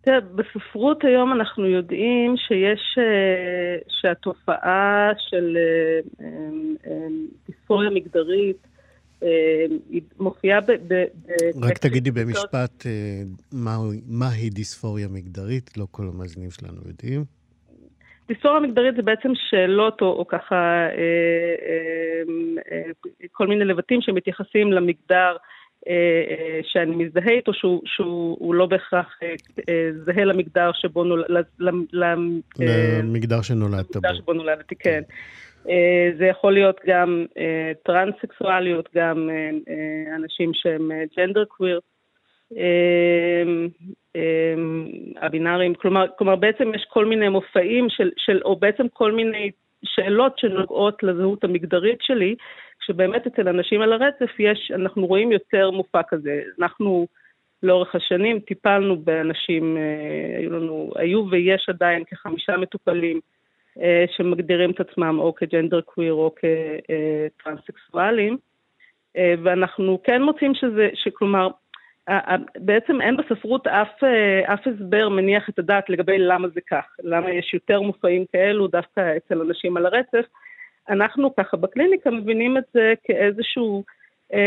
תראה, 0.00 0.20
בספרות 0.20 1.04
היום 1.04 1.32
אנחנו 1.32 1.66
יודעים 1.66 2.34
שיש, 2.36 2.98
אה, 2.98 3.76
שהתופעה 3.88 5.10
של 5.18 5.56
אה, 6.20 7.06
דיספוריה 7.46 7.90
מגדרית 7.90 8.66
היא 9.90 10.02
מופיעה 10.18 10.60
ב... 10.60 10.72
ב 10.88 11.04
רק 11.62 11.78
תגידי 11.78 12.10
במשפט 12.10 12.86
מהי 14.06 14.50
דיספוריה 14.50 15.08
מגדרית, 15.08 15.76
לא 15.76 15.86
כל 15.90 16.08
המאזינים 16.08 16.50
שלנו 16.50 16.80
יודעים. 16.86 17.39
דיספוריה 18.30 18.60
מגדרית 18.60 18.96
זה 18.96 19.02
בעצם 19.02 19.28
שאלות 19.34 20.00
או, 20.00 20.06
או 20.06 20.26
ככה 20.26 20.56
אה, 20.56 20.90
אה, 21.68 22.22
אה, 22.72 22.90
כל 23.32 23.46
מיני 23.46 23.64
לבטים 23.64 24.00
שמתייחסים 24.02 24.72
למגדר 24.72 25.36
אה, 25.88 25.92
אה, 26.30 26.60
שאני 26.62 27.04
מזדהה 27.04 27.32
איתו, 27.32 27.54
שהוא, 27.54 27.82
שהוא 27.84 28.54
לא 28.54 28.66
בהכרח 28.66 29.18
אה, 29.22 29.34
אה, 29.68 29.90
זהה 30.04 30.24
למגדר 30.24 30.70
שבו 30.74 31.04
נולד... 31.04 31.44
למגדר 31.92 33.42
שנולדת 33.42 33.96
בו. 33.96 34.00
למגדר 34.04 34.14
שבו 34.14 34.32
נולדתי, 34.32 34.74
כן. 34.74 35.00
אה, 35.68 36.10
זה 36.18 36.26
יכול 36.26 36.52
להיות 36.52 36.80
גם 36.86 37.26
אה, 37.38 37.72
טרנס-סקסואליות, 37.84 38.88
גם 38.94 39.30
אה, 39.30 39.50
אה, 39.68 40.16
אנשים 40.16 40.50
שהם 40.54 40.90
ג'נדר 41.16 41.44
קוויר. 41.44 41.80
אה, 42.56 43.42
אמ, 44.16 44.86
הבינאריים, 45.16 45.74
כלומר, 45.74 46.06
כלומר 46.18 46.36
בעצם 46.36 46.74
יש 46.74 46.86
כל 46.88 47.04
מיני 47.04 47.28
מופעים 47.28 47.86
של, 47.90 48.10
של, 48.16 48.40
או 48.44 48.56
בעצם 48.56 48.88
כל 48.88 49.12
מיני 49.12 49.50
שאלות 49.84 50.38
שנוגעות 50.38 51.02
לזהות 51.02 51.44
המגדרית 51.44 51.98
שלי, 52.02 52.34
כשבאמת 52.80 53.26
אצל 53.26 53.48
אנשים 53.48 53.80
על 53.80 53.92
הרצף 53.92 54.30
יש, 54.38 54.70
אנחנו 54.74 55.06
רואים 55.06 55.32
יותר 55.32 55.70
מופע 55.70 56.02
כזה. 56.08 56.42
אנחנו 56.58 57.06
לאורך 57.62 57.94
השנים 57.94 58.40
טיפלנו 58.40 58.96
באנשים, 58.96 59.76
אה, 59.76 60.38
היו 60.38 60.50
לנו, 60.50 60.90
היו 60.96 61.30
ויש 61.30 61.68
עדיין 61.68 62.04
כחמישה 62.04 62.56
מטופלים 62.56 63.20
אה, 63.80 64.04
שמגדירים 64.16 64.70
את 64.70 64.80
עצמם 64.80 65.18
או 65.18 65.34
כג'נדר 65.34 65.80
קוויר 65.80 66.12
או 66.12 66.34
כטרנסקסואלים, 67.38 68.36
אה, 69.16 69.34
ואנחנו 69.42 69.98
כן 70.04 70.22
מוצאים 70.22 70.54
שזה, 70.54 70.88
שכלומר, 70.94 71.48
בעצם 72.56 73.00
אין 73.00 73.16
בספרות 73.16 73.66
אף, 73.66 74.04
אה, 74.04 74.54
אף 74.54 74.66
הסבר 74.66 75.08
מניח 75.08 75.48
את 75.48 75.58
הדעת 75.58 75.90
לגבי 75.90 76.18
למה 76.18 76.48
זה 76.48 76.60
כך, 76.70 76.84
למה 77.02 77.30
יש 77.30 77.54
יותר 77.54 77.80
מופעים 77.80 78.24
כאלו 78.32 78.66
דווקא 78.66 79.16
אצל 79.16 79.40
אנשים 79.40 79.76
על 79.76 79.86
הרצף. 79.86 80.24
אנחנו 80.88 81.34
ככה 81.34 81.56
בקליניקה 81.56 82.10
מבינים 82.10 82.58
את 82.58 82.64
זה 82.74 82.94
כאיזשהו 83.04 83.84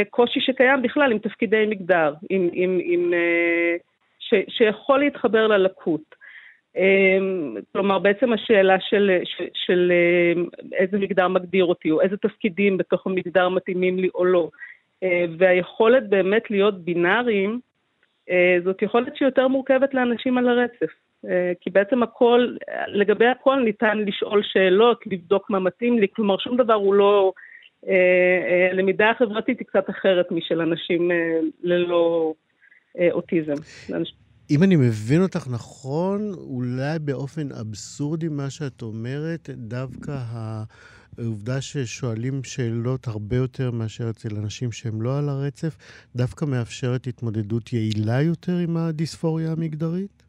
קושי 0.10 0.40
שקיים 0.40 0.82
בכלל 0.82 1.12
עם 1.12 1.20
תפקידי 1.20 1.66
מגדר, 1.66 2.14
עם, 2.30 2.50
עם, 2.54 2.80
עם, 2.84 3.14
ש, 4.20 4.34
שיכול 4.50 5.00
להתחבר 5.00 5.48
ללקות. 5.48 6.16
כלומר, 7.72 8.00
בעצם 8.00 8.34
השאלה 8.34 8.80
של, 8.80 9.12
של, 9.24 9.46
של 9.54 9.92
איזה 10.74 10.98
מגדר 10.98 11.28
מגדיר 11.28 11.66
אותי, 11.66 11.92
או 11.92 12.02
איזה 12.02 12.18
תפקידים 12.18 12.78
בתוך 12.78 13.08
המגדר 13.08 13.50
מתאימים 13.50 14.00
לי 14.00 14.10
או 14.16 14.26
לא. 14.26 14.50
והיכולת 15.38 16.10
באמת 16.10 16.52
להיות 16.52 16.84
בינאריים, 16.84 17.60
זאת 18.64 18.82
יכולת 18.82 19.16
שיותר 19.16 19.48
מורכבת 19.48 19.94
לאנשים 19.94 20.38
על 20.38 20.48
הרצף. 20.48 20.92
אה, 21.30 21.52
כי 21.62 21.70
בעצם 21.70 22.04
הכל, 22.04 22.56
לגבי 22.88 23.28
הכל 23.28 23.62
ניתן 23.66 23.98
לשאול 23.98 24.42
שאלות, 24.44 25.00
לבדוק 25.06 25.50
מה 25.50 25.60
מתאים 25.60 26.00
לי, 26.00 26.08
כלומר 26.16 26.38
שום 26.38 26.58
דבר 26.58 26.74
הוא 26.74 26.94
לא... 26.94 27.34
הלמידה 28.72 29.04
אה, 29.04 29.10
אה, 29.10 29.16
החברתית 29.16 29.60
היא 29.60 29.68
קצת 29.68 29.90
אחרת 29.90 30.32
משל 30.32 30.62
אנשים 30.62 31.12
ללא 31.64 32.34
אוטיזם. 33.12 33.54
אם 34.52 34.64
אני 34.64 34.76
מבין 34.76 35.22
אותך 35.22 35.48
נכון, 35.54 36.22
אולי 36.34 37.00
באופן 37.02 37.52
אבסורדי 37.62 38.28
מה 38.28 38.50
שאת 38.50 38.82
אומרת, 38.82 39.50
דווקא 39.50 40.12
העובדה 41.18 41.62
ששואלים 41.62 42.44
שאלות 42.44 43.08
הרבה 43.08 43.36
יותר 43.36 43.72
מאשר 43.72 44.10
אצל 44.10 44.30
אנשים 44.44 44.72
שהם 44.72 45.02
לא 45.02 45.18
על 45.20 45.30
הרצף, 45.30 45.78
דווקא 46.16 46.46
מאפשרת 46.46 47.08
התמודדות 47.08 47.74
יעילה 47.74 48.22
יותר 48.22 48.58
עם 48.68 48.78
הדיספוריה 48.78 49.52
המגדרית? 49.52 50.24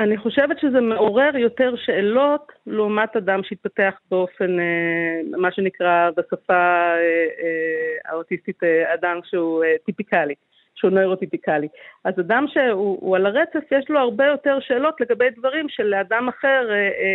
אני 0.00 0.16
חושבת 0.18 0.58
שזה 0.60 0.80
מעורר 0.80 1.36
יותר 1.36 1.74
שאלות 1.76 2.52
לעומת 2.66 3.16
אדם 3.16 3.40
שהתפתח 3.42 3.94
באופן, 4.10 4.60
אה, 4.60 5.38
מה 5.38 5.52
שנקרא 5.52 6.10
בשפה 6.16 6.54
אה, 6.54 6.96
אה, 7.42 8.10
האוטיסטית, 8.12 8.62
אדם 8.94 9.20
שהוא 9.24 9.64
טיפיקלי, 9.86 10.34
שהוא 10.76 10.90
נוירוטיפיקלי. 10.90 11.68
אז 12.04 12.14
אדם 12.20 12.44
שהוא 12.52 13.16
על 13.16 13.26
הרצף, 13.26 13.72
יש 13.78 13.90
לו 13.90 13.98
הרבה 13.98 14.26
יותר 14.26 14.58
שאלות 14.60 15.00
לגבי 15.00 15.30
דברים 15.36 15.66
שלאדם 15.68 16.28
אחר 16.28 16.68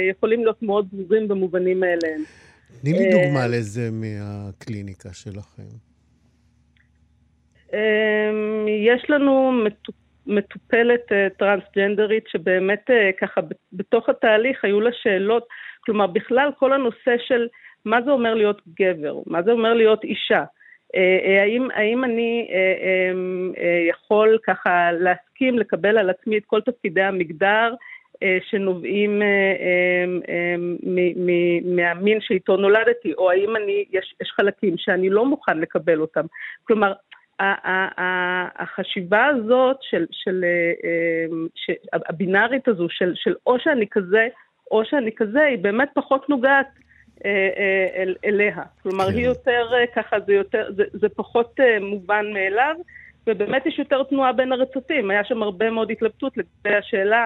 יכולים 0.09 0.43
להיות 0.43 0.63
מאוד 0.63 0.87
ברורים 0.91 1.27
במובנים 1.27 1.79
מאליהם. 1.79 2.21
תני 2.81 2.93
לי 2.93 3.11
דוגמה 3.11 3.47
לזה 3.47 3.89
מהקליניקה 3.91 5.09
שלכם. 5.13 5.63
יש 8.67 9.09
לנו 9.09 9.51
מטופ... 9.51 9.95
מטופלת 10.27 11.01
uh, 11.11 11.33
טרנסג'נדרית 11.37 12.23
שבאמת 12.27 12.89
uh, 12.89 12.93
ככה 13.21 13.41
בתוך 13.73 14.09
התהליך 14.09 14.65
היו 14.65 14.81
לה 14.81 14.89
שאלות, 14.93 15.47
כלומר 15.85 16.07
בכלל 16.07 16.49
כל 16.59 16.73
הנושא 16.73 17.15
של 17.27 17.47
מה 17.85 18.01
זה 18.01 18.11
אומר 18.11 18.33
להיות 18.33 18.61
גבר, 18.79 19.15
מה 19.25 19.43
זה 19.43 19.51
אומר 19.51 19.73
להיות 19.73 20.03
אישה, 20.03 20.43
האם, 21.41 21.67
האם 21.73 22.03
אני 22.03 22.47
um, 22.49 23.55
uh, 23.57 23.61
יכול 23.89 24.37
ככה 24.43 24.91
להסכים 24.91 25.59
לקבל 25.59 25.97
על 25.97 26.09
עצמי 26.09 26.37
את 26.37 26.45
כל 26.45 26.61
תפקידי 26.61 27.01
המגדר 27.01 27.73
שנובעים 28.49 29.21
um, 29.21 30.25
um, 30.25 30.89
מהמין 31.65 32.21
שאיתו 32.21 32.57
נולדתי, 32.57 33.13
או 33.13 33.31
האם 33.31 33.55
אני, 33.55 33.85
יש, 33.91 34.15
יש 34.21 34.31
חלקים 34.35 34.77
שאני 34.77 35.09
לא 35.09 35.25
מוכן 35.25 35.57
לקבל 35.57 36.01
אותם. 36.01 36.25
כלומר, 36.63 36.93
החשיבה 38.59 39.25
הזאת 39.25 39.77
של, 39.81 40.05
של, 40.11 40.43
אה, 40.43 41.25
של 41.55 41.73
הבינארית 41.93 42.67
הזו 42.67 42.87
של, 42.89 43.13
של 43.15 43.35
או 43.47 43.59
שאני 43.59 43.85
כזה 43.91 44.27
או 44.71 44.85
שאני 44.85 45.11
כזה, 45.15 45.41
היא 45.41 45.57
באמת 45.57 45.89
פחות 45.93 46.29
נוגעת 46.29 46.67
אה, 46.67 46.71
אה, 46.71 46.90
אל, 47.95 48.15
אליה. 48.25 48.63
כלומר, 48.83 49.05
כן. 49.11 49.17
היא 49.17 49.25
יותר, 49.25 49.67
ככה, 49.95 50.19
זה, 50.19 50.33
יותר, 50.33 50.71
זה, 50.75 50.83
זה 50.93 51.09
פחות 51.09 51.59
מובן 51.81 52.25
מאליו, 52.33 52.75
ובאמת 53.27 53.65
יש 53.65 53.79
יותר 53.79 54.03
תנועה 54.03 54.33
בין 54.33 54.51
הרצפים. 54.51 55.11
היה 55.11 55.23
שם 55.23 55.43
הרבה 55.43 55.69
מאוד 55.69 55.91
התלבטות 55.91 56.37
לגבי 56.37 56.75
השאלה 56.75 57.25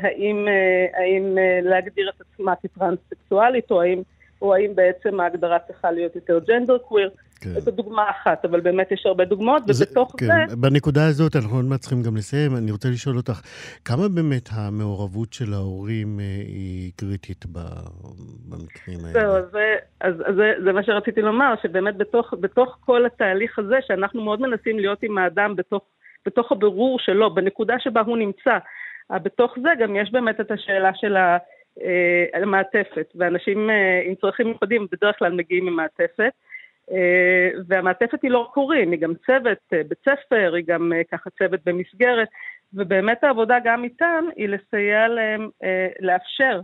האם, 0.00 0.46
האם 0.94 1.38
להגדיר 1.62 2.10
את 2.16 2.20
עצמה 2.20 2.54
כטרנס-סקסואלית, 2.62 3.70
או 3.70 3.82
האם, 3.82 4.02
או 4.42 4.54
האם 4.54 4.74
בעצם 4.74 5.20
ההגדרה 5.20 5.58
צריכה 5.58 5.90
להיות 5.90 6.16
יותר 6.16 6.38
ג'נדר 6.38 6.78
קוויר. 6.78 7.10
כן. 7.40 7.60
זו 7.60 7.70
דוגמה 7.70 8.10
אחת, 8.10 8.44
אבל 8.44 8.60
באמת 8.60 8.92
יש 8.92 9.06
הרבה 9.06 9.24
דוגמאות, 9.24 9.62
ובתוך 9.62 10.12
זה... 10.20 10.26
כן, 10.26 10.60
בנקודה 10.60 11.06
הזאת 11.06 11.36
אנחנו 11.36 11.56
עוד 11.56 11.64
מעט 11.64 11.80
צריכים 11.80 12.02
גם 12.02 12.16
לסיים. 12.16 12.56
אני 12.56 12.70
רוצה 12.70 12.88
לשאול 12.88 13.16
אותך, 13.16 13.40
כמה 13.84 14.08
באמת 14.14 14.48
המעורבות 14.52 15.32
של 15.32 15.52
ההורים 15.52 16.20
אה, 16.20 16.24
היא 16.24 16.92
קריטית 16.96 17.44
במקרים 18.48 18.98
האלה? 19.04 19.12
זהו, 19.12 19.32
אז, 19.36 19.44
אז, 20.00 20.14
אז 20.26 20.34
זה, 20.34 20.52
זה 20.64 20.72
מה 20.72 20.82
שרציתי 20.82 21.22
לומר, 21.22 21.54
שבאמת 21.62 21.96
בתוך, 21.96 22.34
בתוך 22.40 22.76
כל 22.80 23.06
התהליך 23.06 23.58
הזה, 23.58 23.76
שאנחנו 23.86 24.24
מאוד 24.24 24.40
מנסים 24.40 24.78
להיות 24.78 25.02
עם 25.02 25.18
האדם 25.18 25.56
בתוך, 25.56 25.82
בתוך 26.26 26.52
הבירור 26.52 26.98
שלו, 26.98 27.34
בנקודה 27.34 27.74
שבה 27.78 28.00
הוא 28.00 28.18
נמצא, 28.18 28.58
בתוך 29.12 29.54
זה 29.62 29.68
גם 29.80 29.96
יש 29.96 30.12
באמת 30.12 30.40
את 30.40 30.50
השאלה 30.50 30.90
של 30.94 31.16
ה... 31.16 31.38
אה, 31.84 32.42
המעטפת, 32.42 33.12
ואנשים 33.14 33.70
אה, 33.70 34.02
עם 34.04 34.14
צרכים 34.14 34.46
מיוחדים 34.46 34.86
בדרך 34.92 35.18
כלל 35.18 35.32
מגיעים 35.32 35.66
עם 35.66 35.76
מעטפת. 35.76 36.32
אה, 36.92 37.60
והמעטפת 37.66 38.22
היא 38.22 38.30
לא 38.30 38.38
רק 38.38 38.56
הורים, 38.56 38.90
היא 38.90 39.00
גם 39.00 39.12
צוות 39.26 39.58
אה, 39.72 39.82
בית 39.88 39.98
ספר, 39.98 40.54
היא 40.54 40.64
גם 40.66 40.92
אה, 40.92 41.02
ככה 41.12 41.30
צוות 41.30 41.60
במסגרת, 41.66 42.28
ובאמת 42.74 43.24
העבודה 43.24 43.56
גם 43.64 43.84
איתם 43.84 44.24
היא 44.36 44.48
לסייע 44.48 45.08
להם 45.08 45.48
לאפשר 46.00 46.60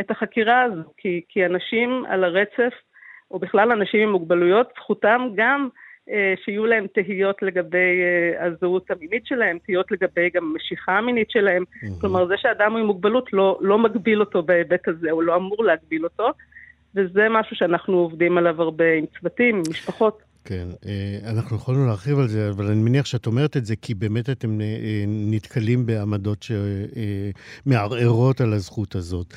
את 0.00 0.10
החקירה 0.10 0.62
הזו, 0.62 0.82
כי, 0.96 1.22
כי 1.28 1.46
אנשים 1.46 2.04
על 2.08 2.24
הרצף, 2.24 2.74
או 3.30 3.38
בכלל 3.38 3.72
אנשים 3.72 4.00
עם 4.00 4.12
מוגבלויות, 4.12 4.72
זכותם 4.76 5.28
גם 5.34 5.68
שיהיו 6.44 6.66
להם 6.66 6.86
תהיות 6.94 7.42
לגבי 7.42 8.02
הזהות 8.40 8.90
המינית 8.90 9.26
שלהם, 9.26 9.58
תהיות 9.58 9.90
לגבי 9.90 10.30
גם 10.34 10.44
המשיכה 10.44 10.92
המינית 10.92 11.30
שלהם. 11.30 11.62
Mm-hmm. 11.62 12.00
כלומר, 12.00 12.26
זה 12.26 12.34
שאדם 12.36 12.76
עם 12.76 12.86
מוגבלות 12.86 13.32
לא, 13.32 13.58
לא 13.60 13.78
מגביל 13.78 14.20
אותו 14.20 14.42
בהיבט 14.42 14.88
הזה, 14.88 15.10
הוא 15.10 15.22
לא 15.22 15.36
אמור 15.36 15.64
להגביל 15.64 16.04
אותו. 16.04 16.30
וזה 16.94 17.26
משהו 17.30 17.56
שאנחנו 17.56 17.96
עובדים 17.96 18.38
עליו 18.38 18.62
הרבה 18.62 18.84
עם 18.98 19.04
צוותים, 19.20 19.56
עם 19.56 19.62
משפחות. 19.70 20.22
כן, 20.48 20.68
אה, 20.86 21.30
אנחנו 21.30 21.56
יכולנו 21.56 21.86
להרחיב 21.86 22.18
על 22.18 22.28
זה, 22.28 22.50
אבל 22.50 22.66
אני 22.66 22.82
מניח 22.82 23.06
שאת 23.06 23.26
אומרת 23.26 23.56
את 23.56 23.64
זה 23.64 23.76
כי 23.76 23.94
באמת 23.94 24.30
אתם 24.30 24.60
אה, 24.60 25.04
נתקלים 25.06 25.86
בעמדות 25.86 26.46
שמערערות 27.66 28.40
על 28.40 28.52
הזכות 28.52 28.94
הזאת. 28.94 29.34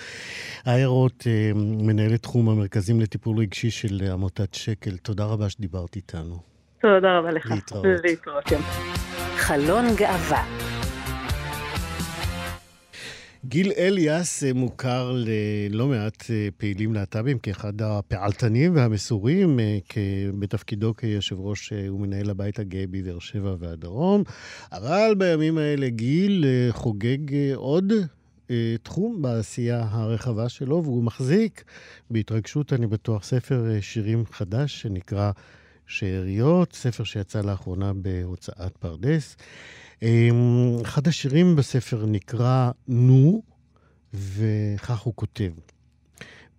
איירות, 0.67 1.27
אה, 1.27 1.51
מנהלת 1.55 2.21
תחום 2.21 2.49
המרכזים 2.49 3.01
לטיפול 3.01 3.37
רגשי 3.37 3.69
של 3.69 4.01
עמותת 4.11 4.53
שקל, 4.53 4.97
תודה 4.97 5.25
רבה 5.25 5.49
שדיברת 5.49 5.95
איתנו. 5.95 6.35
תודה 6.81 7.17
רבה 7.17 7.31
לך. 7.31 7.51
להתראות. 7.51 7.85
להתראות, 8.03 8.43
כן. 8.45 8.59
חלון 9.35 9.85
גאווה 9.97 10.70
גיל 13.45 13.71
אליאס 13.77 14.43
אה, 14.43 14.53
מוכר 14.53 15.11
ללא 15.15 15.87
מעט 15.87 16.23
אה, 16.29 16.47
פעילים 16.57 16.93
להט"בים 16.93 17.39
כאחד 17.39 17.81
הפעלתנים 17.81 18.75
והמסורים 18.75 19.59
אה, 19.59 19.77
בתפקידו 20.39 20.95
כיושב 20.95 21.39
ראש 21.39 21.73
ומנהל 21.73 22.29
הבית 22.29 22.59
הגאה 22.59 22.83
בבאר 22.91 23.19
שבע 23.19 23.55
והדרום, 23.59 24.23
אבל 24.71 25.15
בימים 25.17 25.57
האלה 25.57 25.89
גיל 25.89 26.45
חוגג 26.71 27.53
עוד 27.55 27.93
תחום 28.83 29.21
בעשייה 29.21 29.87
הרחבה 29.91 30.49
שלו, 30.49 30.83
והוא 30.83 31.03
מחזיק 31.03 31.63
בהתרגשות, 32.09 32.73
אני 32.73 32.87
בטוח, 32.87 33.23
ספר 33.23 33.65
שירים 33.81 34.23
חדש 34.31 34.81
שנקרא 34.81 35.31
שאריות, 35.87 36.73
ספר 36.73 37.03
שיצא 37.03 37.41
לאחרונה 37.41 37.91
בהוצאת 37.93 38.77
פרדס. 38.77 39.35
אמ, 40.03 40.77
אחד 40.81 41.07
השירים 41.07 41.55
בספר 41.55 42.05
נקרא 42.05 42.71
נו, 42.87 43.43
וכך 44.13 44.99
הוא 44.99 45.13
כותב: 45.15 45.51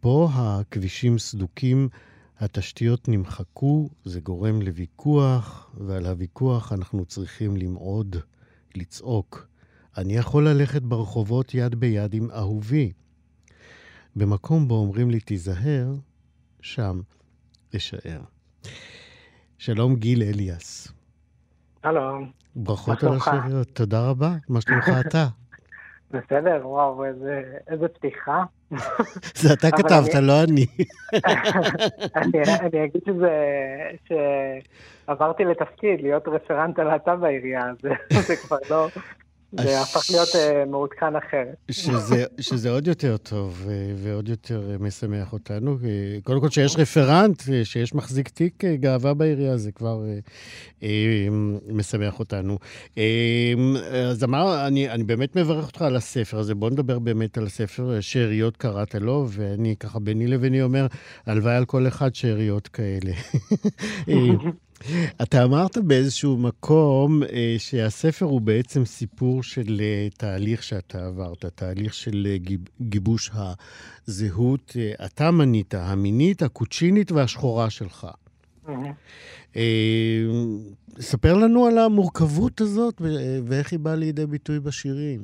פה 0.01 0.29
הכבישים 0.33 1.19
סדוקים, 1.19 1.89
התשתיות 2.39 3.09
נמחקו, 3.09 3.91
זה 4.05 4.21
גורם 4.21 4.63
לוויכוח, 4.63 5.71
ועל 5.87 6.07
הוויכוח 6.07 6.73
אנחנו 6.73 7.05
צריכים 7.05 7.57
למעוד, 7.57 8.17
לצעוק. 8.75 9.47
אני 9.97 10.17
יכול 10.17 10.49
ללכת 10.49 10.83
ברחובות 10.83 11.55
יד 11.55 11.75
ביד 11.75 12.15
עם 12.15 12.31
אהובי. 12.31 12.93
במקום 14.17 14.69
בו 14.69 14.75
אומרים 14.75 15.11
לי 15.11 15.21
תיזהר, 15.21 15.95
שם 16.61 17.01
אשאר. 17.77 18.21
שלום 19.59 19.97
גיל 19.97 20.23
אליאס. 20.23 20.89
שלום. 21.83 22.31
ברכות 22.57 23.03
על 23.03 23.09
השיר, 23.17 23.65
תודה 23.73 24.09
רבה. 24.11 24.31
מה 24.49 24.61
שלומך 24.61 24.89
אתה? 25.07 25.27
בסדר, 26.11 26.61
וואו, 26.69 27.05
איזה, 27.05 27.43
איזה 27.69 27.89
פתיחה. 27.89 28.45
זה 29.41 29.53
אתה 29.53 29.71
כתבת, 29.71 30.15
אני... 30.15 30.27
לא 30.27 30.43
אני. 30.43 30.67
אני. 32.17 32.43
אני 32.61 32.85
אגיד 32.85 33.03
שזה, 33.07 33.31
שעברתי 35.07 35.45
לתפקיד, 35.45 36.01
להיות 36.01 36.29
רפרנט 36.29 36.79
הלהט"ב 36.79 37.19
בעירייה, 37.21 37.65
זה, 37.83 37.91
זה 38.27 38.37
כבר 38.37 38.57
לא, 38.71 38.89
זה 39.61 39.81
הפך 39.81 40.11
להיות 40.11 40.29
uh, 40.29 40.71
מעודכן 40.71 41.17
אחרת. 41.17 41.55
שזה, 41.71 42.25
שזה 42.41 42.71
עוד 42.71 42.87
יותר 42.87 43.17
טוב 43.17 43.67
ועוד 43.97 44.29
יותר 44.29 44.77
משמח 44.81 45.33
אותנו. 45.33 45.77
קודם 46.25 46.41
כל 46.41 46.51
שיש 46.51 46.77
רפרנט, 46.77 47.43
שיש 47.65 47.95
מחזיק 47.95 48.29
תיק 48.29 48.65
גאווה 48.65 49.15
בעירייה, 49.15 49.57
זה 49.57 49.73
כבר 49.73 50.03
אה, 50.83 50.89
משמח 51.69 52.19
אותנו. 52.19 52.59
אה, 52.99 53.53
אז 54.11 54.25
אמר, 54.25 54.67
אני, 54.67 54.91
אני 54.91 55.05
באמת 55.05 55.37
מברך 55.37 55.67
אותך 55.67 55.83
על 55.83 55.97
הספר 55.97 56.39
הזה. 56.39 56.55
בוא 56.55 56.71
נדבר 56.71 56.99
באמת 56.99 57.39
על 57.39 57.47
הספר, 57.47 58.01
שאריות 58.01 58.57
קראת 58.57 58.95
לו, 58.95 59.27
ואני 59.31 59.77
ככה 59.81 59.99
ביני 59.99 60.27
לביני 60.27 60.63
אומר, 60.63 60.87
הלוואי 61.27 61.55
על 61.55 61.65
כל 61.65 61.87
אחד 61.87 62.15
שאריות 62.15 62.69
כאלה. 62.69 63.13
אתה 65.23 65.45
אמרת 65.45 65.79
באיזשהו 65.79 66.37
מקום 66.37 67.23
אה, 67.23 67.55
שהספר 67.59 68.27
הוא 68.27 68.41
בעצם 68.41 68.85
סיפור 68.85 69.43
של 69.43 69.81
אה, 69.81 70.09
תהליך 70.19 70.63
שאתה 70.63 71.07
עברת, 71.07 71.45
תהליך 71.45 71.95
של 71.95 72.27
אה, 72.31 72.37
גיב, 72.37 72.61
גיבוש 72.81 73.31
הזהות. 74.07 74.77
אה, 74.79 75.07
אתה 75.07 75.31
מנית, 75.31 75.75
המינית, 75.75 76.43
הקוצ'ינית 76.43 77.13
והשחורה 77.13 77.71
שלך. 77.71 78.07
אה, 79.57 80.23
ספר 80.99 81.35
לנו 81.35 81.67
על 81.67 81.79
המורכבות 81.79 82.61
הזאת 82.61 83.01
ואיך 83.49 83.73
היא 83.73 83.81
באה 83.81 83.97
לידי 83.97 84.27
ביטוי 84.27 84.61
בשירים. 84.61 85.21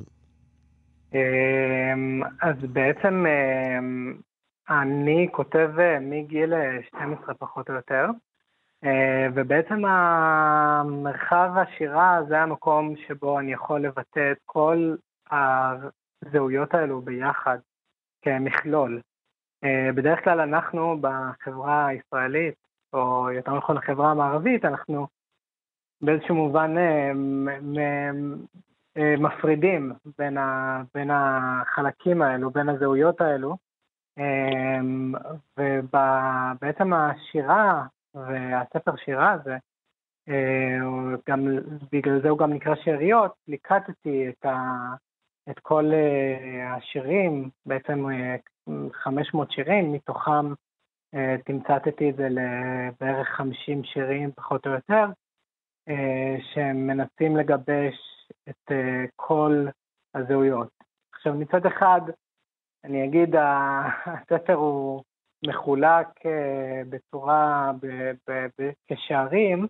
אה, 1.14 1.92
אז 2.42 2.56
בעצם 2.72 3.24
אה, 3.26 3.78
אני 4.82 5.28
כותב 5.32 5.70
מגיל 6.00 6.52
12 6.88 7.34
פחות 7.34 7.68
או 7.70 7.74
יותר. 7.74 8.06
אה, 8.84 9.26
ובעצם 9.34 9.84
המרחב 9.84 11.50
השירה 11.56 12.20
זה 12.28 12.40
המקום 12.40 12.94
שבו 13.06 13.38
אני 13.38 13.52
יכול 13.52 13.80
לבטא 13.80 14.32
את 14.32 14.38
כל 14.44 14.94
הזהויות 15.30 16.74
האלו 16.74 17.00
ביחד 17.00 17.58
כמכלול. 18.22 19.00
אה, 19.64 19.90
בדרך 19.94 20.24
כלל 20.24 20.40
אנחנו 20.40 20.98
בחברה 21.00 21.86
הישראלית, 21.86 22.54
או 22.92 23.30
יותר 23.30 23.56
נכון 23.56 23.76
החברה 23.76 24.10
המערבית, 24.10 24.64
אנחנו 24.64 25.06
באיזשהו 26.00 26.34
מובן 26.34 26.74
אה, 26.78 27.12
מפרידים 29.18 29.92
בין, 30.18 30.38
ה, 30.38 30.82
בין 30.94 31.10
החלקים 31.10 32.22
האלו, 32.22 32.50
בין 32.50 32.68
הזהויות 32.68 33.20
האלו, 33.20 33.56
ובעצם 35.58 36.92
השירה 36.92 37.86
והספר 38.14 38.96
שירה 38.96 39.32
הזה, 39.32 39.56
אה, 40.28 41.16
גם, 41.28 41.46
בגלל 41.92 42.22
זה 42.22 42.28
הוא 42.28 42.38
גם 42.38 42.52
נקרא 42.52 42.74
שאריות, 42.74 43.32
ליקטתי 43.48 44.28
את, 44.28 44.44
ה, 44.44 44.58
את 45.50 45.58
כל 45.58 45.90
אה, 45.92 46.74
השירים, 46.74 47.50
בעצם 47.66 48.06
500 48.92 49.48
אה, 49.48 49.54
שירים, 49.54 49.92
מתוכם 49.92 50.52
תמצתתי 51.44 52.10
את 52.10 52.16
זה 52.16 52.28
לבערך 52.30 53.28
50 53.28 53.84
שירים 53.84 54.32
פחות 54.32 54.66
או 54.66 54.72
יותר, 54.72 55.04
שמנסים 56.54 57.36
לגבש 57.36 57.94
את 58.48 58.72
כל 59.16 59.66
הזהויות. 60.14 60.68
עכשיו 61.14 61.34
מצד 61.34 61.66
אחד, 61.66 62.00
אני 62.84 63.04
אגיד, 63.04 63.34
הספר 64.06 64.54
הוא 64.54 65.02
מחולק 65.46 66.06
אה, 66.26 66.82
בצורה, 66.88 67.72
כשערים, 68.92 69.66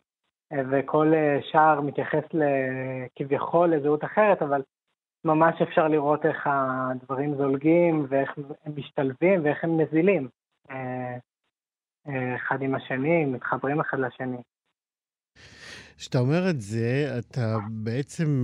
אה, 0.53 0.59
וכל 0.71 1.13
אה, 1.15 1.39
שער 1.51 1.81
מתייחס 1.81 2.25
כביכול 3.17 3.75
לזהות 3.75 4.05
אחרת, 4.05 4.43
אבל 4.43 4.63
ממש 5.25 5.63
אפשר 5.63 5.89
לראות 5.89 6.27
איך 6.27 6.47
הדברים 6.47 7.37
זולגים 7.37 8.07
ואיך 8.09 8.31
הם 8.65 8.73
משתלבים 8.77 9.45
ואיך 9.45 9.65
הם 9.65 9.81
נזילים 9.81 10.29
אחד 12.37 12.63
עם 12.63 12.75
השני, 12.75 13.25
מתחברים 13.25 13.81
אחד 13.81 13.99
לשני. 13.99 14.37
כשאתה 15.97 16.19
אומר 16.19 16.51
את 16.51 16.61
זה, 16.61 17.07
אתה 17.19 17.57
בעצם 17.71 18.43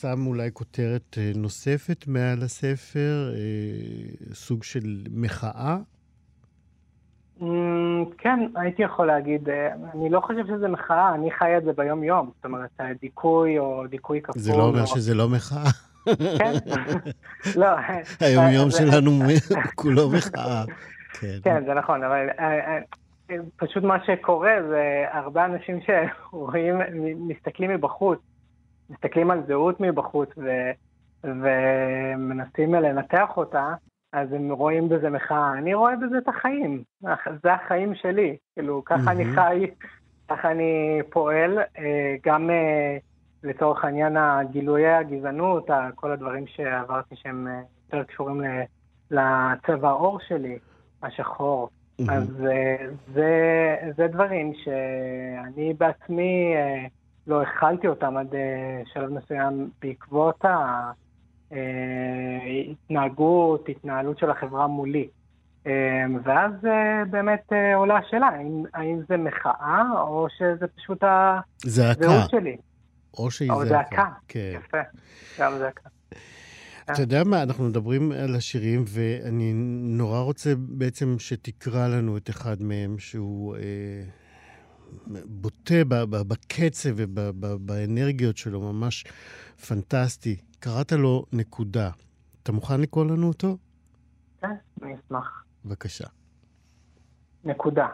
שם 0.00 0.26
אולי 0.26 0.50
כותרת 0.52 1.18
נוספת 1.34 2.08
מעל 2.08 2.38
הספר, 2.42 3.32
סוג 4.32 4.62
של 4.62 5.04
מחאה 5.10 5.76
כן, 8.18 8.40
הייתי 8.54 8.82
יכול 8.82 9.06
להגיד, 9.06 9.48
אה, 9.48 9.68
אני 9.94 10.10
לא 10.10 10.20
חושב 10.20 10.46
שזה 10.46 10.68
מחאה, 10.68 11.14
אני 11.14 11.30
חי 11.30 11.56
את 11.56 11.64
זה 11.64 11.72
ביום-יום. 11.72 12.30
זאת 12.36 12.44
אומרת, 12.44 12.80
דיכוי 13.00 13.58
או 13.58 13.86
דיכוי 13.86 14.20
כפול. 14.22 14.42
זה 14.42 14.52
לא 14.56 14.62
אומר 14.62 14.86
שזה 14.86 15.14
לא 15.14 15.28
מחאה. 15.28 15.70
כן, 16.38 16.52
לא. 17.56 17.66
היום-יום 18.20 18.70
שלנו 18.70 19.10
כולו 19.80 20.10
מחאה. 20.10 20.64
כן. 21.20 21.38
כן, 21.42 21.64
זה 21.66 21.74
נכון, 21.74 22.04
אבל 22.04 22.28
אה, 22.38 22.78
אה, 23.30 23.36
פשוט 23.56 23.84
מה 23.84 24.04
שקורה 24.06 24.52
זה 24.68 25.04
הרבה 25.12 25.44
אנשים 25.44 25.80
שרואים, 25.80 26.80
מסתכלים 27.28 27.70
מבחוץ, 27.70 28.18
מסתכלים 28.90 29.30
על 29.30 29.42
זהות 29.46 29.80
מבחוץ 29.80 30.28
ומנסים 31.24 32.74
לנתח 32.74 33.28
אותה, 33.36 33.74
אז 34.12 34.32
הם 34.32 34.52
רואים 34.52 34.88
בזה 34.88 35.10
מחאה. 35.10 35.52
אני 35.58 35.74
רואה 35.74 35.96
בזה 35.96 36.18
את 36.18 36.28
החיים, 36.28 36.82
זה 37.42 37.52
החיים 37.52 37.94
שלי. 37.94 38.36
כאילו, 38.54 38.82
ככה 38.84 39.00
mm-hmm. 39.04 39.10
אני 39.10 39.24
חי, 39.24 39.66
ככה 40.28 40.50
אני 40.50 41.00
פועל, 41.10 41.58
אה, 41.58 42.16
גם 42.26 42.50
אה, 42.50 42.96
לצורך 43.44 43.84
העניין 43.84 44.16
הגילויי 44.16 44.94
הגזענות, 44.94 45.70
כל 45.94 46.10
הדברים 46.10 46.46
שעברתי 46.46 47.16
שהם 47.16 47.46
אה, 47.46 47.60
יותר 47.84 48.04
קשורים 48.04 48.42
לצבע 49.10 49.88
העור 49.88 50.18
שלי, 50.28 50.58
השחור. 51.02 51.68
Mm-hmm. 51.68 52.12
אז 52.12 52.28
זה, 53.14 53.36
זה 53.96 54.06
דברים 54.06 54.52
שאני 54.54 55.74
בעצמי 55.74 56.54
לא 57.26 57.42
הכלתי 57.42 57.88
אותם 57.88 58.16
עד 58.16 58.34
שלב 58.92 59.10
מסוים 59.10 59.70
בעקבות 59.82 60.44
ה... 60.44 60.90
אה, 61.52 61.58
התנהגות, 62.70 63.68
התנהלות 63.68 64.18
של 64.18 64.30
החברה 64.30 64.66
מולי. 64.66 65.08
אה, 65.66 65.72
ואז 66.24 66.52
אה, 66.66 67.04
באמת 67.10 67.52
עולה 67.74 67.96
השאלה, 67.96 68.26
האם, 68.26 68.62
האם 68.74 69.00
זה 69.08 69.16
מחאה 69.16 69.82
או 70.00 70.26
שזה 70.38 70.66
פשוט 70.66 71.04
הזהות 71.64 72.30
שלי. 72.30 72.56
או 73.18 73.30
שהיא 73.30 73.52
זעקה. 73.52 73.62
או 73.62 73.66
זעקה, 73.66 74.08
כן. 74.28 74.52
יפה, 74.54 74.78
גם 75.38 75.52
זעקה. 75.58 75.88
אתה 76.92 77.02
יודע 77.02 77.24
מה, 77.24 77.42
אנחנו 77.42 77.64
מדברים 77.64 78.12
על 78.12 78.34
השירים, 78.34 78.84
ואני 78.88 79.52
נורא 79.98 80.20
רוצה 80.20 80.52
בעצם 80.56 81.16
שתקרא 81.18 81.88
לנו 81.88 82.16
את 82.16 82.30
אחד 82.30 82.62
מהם, 82.62 82.98
שהוא 82.98 83.56
אה, 83.56 83.60
בוטה 85.24 85.84
בקצב 86.10 86.90
ובאנרגיות 86.96 88.36
שלו, 88.36 88.72
ממש 88.72 89.04
פנטסטי. 89.68 90.36
קראת 90.60 90.92
לו 90.92 91.24
נקודה. 91.32 91.90
אתה 92.42 92.52
מוכן 92.52 92.80
לקרוא 92.80 93.04
לנו 93.04 93.28
אותו? 93.28 93.56
כן, 94.40 94.54
אני 94.82 94.94
אשמח. 94.94 95.44
בבקשה. 95.64 96.04
נקודה. 97.44 97.88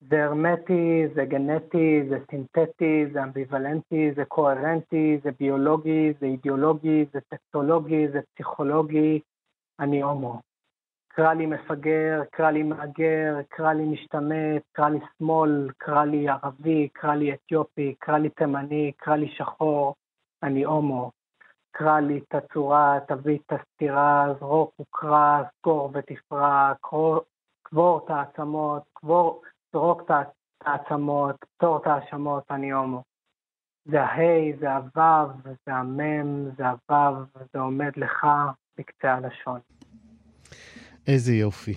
זה 0.00 0.24
הרמטי, 0.24 1.08
זה 1.14 1.24
גנטי, 1.24 2.02
זה 2.08 2.18
סינתטי, 2.30 3.06
זה 3.12 3.22
אמביוולנטי, 3.22 4.12
זה 4.16 4.24
קוהרנטי, 4.24 5.18
זה 5.24 5.30
ביולוגי, 5.40 6.12
זה 6.20 6.26
אידיאולוגי, 6.26 7.04
זה 7.12 7.18
טקסטולוגי, 7.28 8.08
זה 8.08 8.20
פסיכולוגי, 8.34 9.20
אני 9.80 10.02
הומו. 10.02 10.40
קרא 11.08 11.32
לי 11.32 11.46
מפגר, 11.46 12.22
קרא 12.32 12.50
לי 12.50 12.62
מהגר, 12.62 13.36
קרא 13.48 13.72
לי 13.72 13.84
משתמט, 13.84 14.62
קרא 14.72 14.88
לי 14.88 14.98
שמאל, 15.18 15.70
קרא 15.78 16.04
לי 16.04 16.28
ערבי, 16.28 16.88
קרא 16.92 17.14
לי 17.14 17.34
אתיופי, 17.34 17.94
קרא 17.98 18.18
לי 18.18 18.28
תימני, 18.30 18.92
קרא 18.96 19.16
לי 19.16 19.28
שחור, 19.28 19.94
אני 20.42 20.64
הומו. 20.64 21.17
קרא 21.78 22.00
לי 22.00 22.20
את 22.28 22.34
הצורה, 22.34 22.98
תביא 23.08 23.38
את 23.46 23.52
הסתירה, 23.52 24.26
זרוק 24.40 24.72
וקרא, 24.80 25.42
סגור 25.58 25.90
ותפרע, 25.94 26.72
קבור 27.62 28.00
את 28.04 28.10
העצמות, 28.10 28.82
קבור, 28.94 29.42
זרוק 29.72 30.02
את 30.04 30.10
העצמות, 30.64 31.36
פתור 31.56 31.76
את 31.76 31.86
ההאשמות, 31.86 32.44
אני 32.50 32.72
הומו. 32.72 33.02
זה 33.84 34.02
ההי, 34.02 34.52
זה 34.60 34.74
הוו, 34.74 35.32
זה 35.44 35.74
המם, 35.74 36.50
זה 36.56 36.64
הוו, 36.88 37.24
זה 37.52 37.58
עומד 37.58 37.92
לך 37.96 38.26
בקצה 38.78 39.14
הלשון. 39.14 39.60
איזה 41.06 41.32
יופי. 41.32 41.74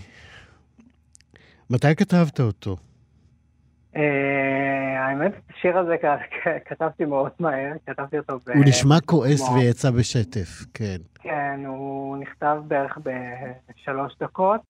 מתי 1.70 1.96
כתבת 1.96 2.40
אותו? 2.40 2.76
אה, 3.96 5.06
האמת, 5.06 5.32
השיר 5.50 5.78
הזה 5.78 5.96
כתבתי 6.66 7.06
מאוד 7.06 7.32
מהר, 7.40 7.74
כתבתי 7.86 8.18
אותו 8.18 8.38
ב... 8.38 8.50
הוא 8.50 8.66
נשמע 8.66 8.96
כועס 9.06 9.50
ויצא 9.50 9.92
בשטף, 9.92 10.66
כן. 10.74 10.98
כן, 11.14 11.60
הוא 11.66 12.18
נכתב 12.18 12.58
בערך 12.68 12.98
בשלוש 13.04 14.14
דקות. 14.20 14.62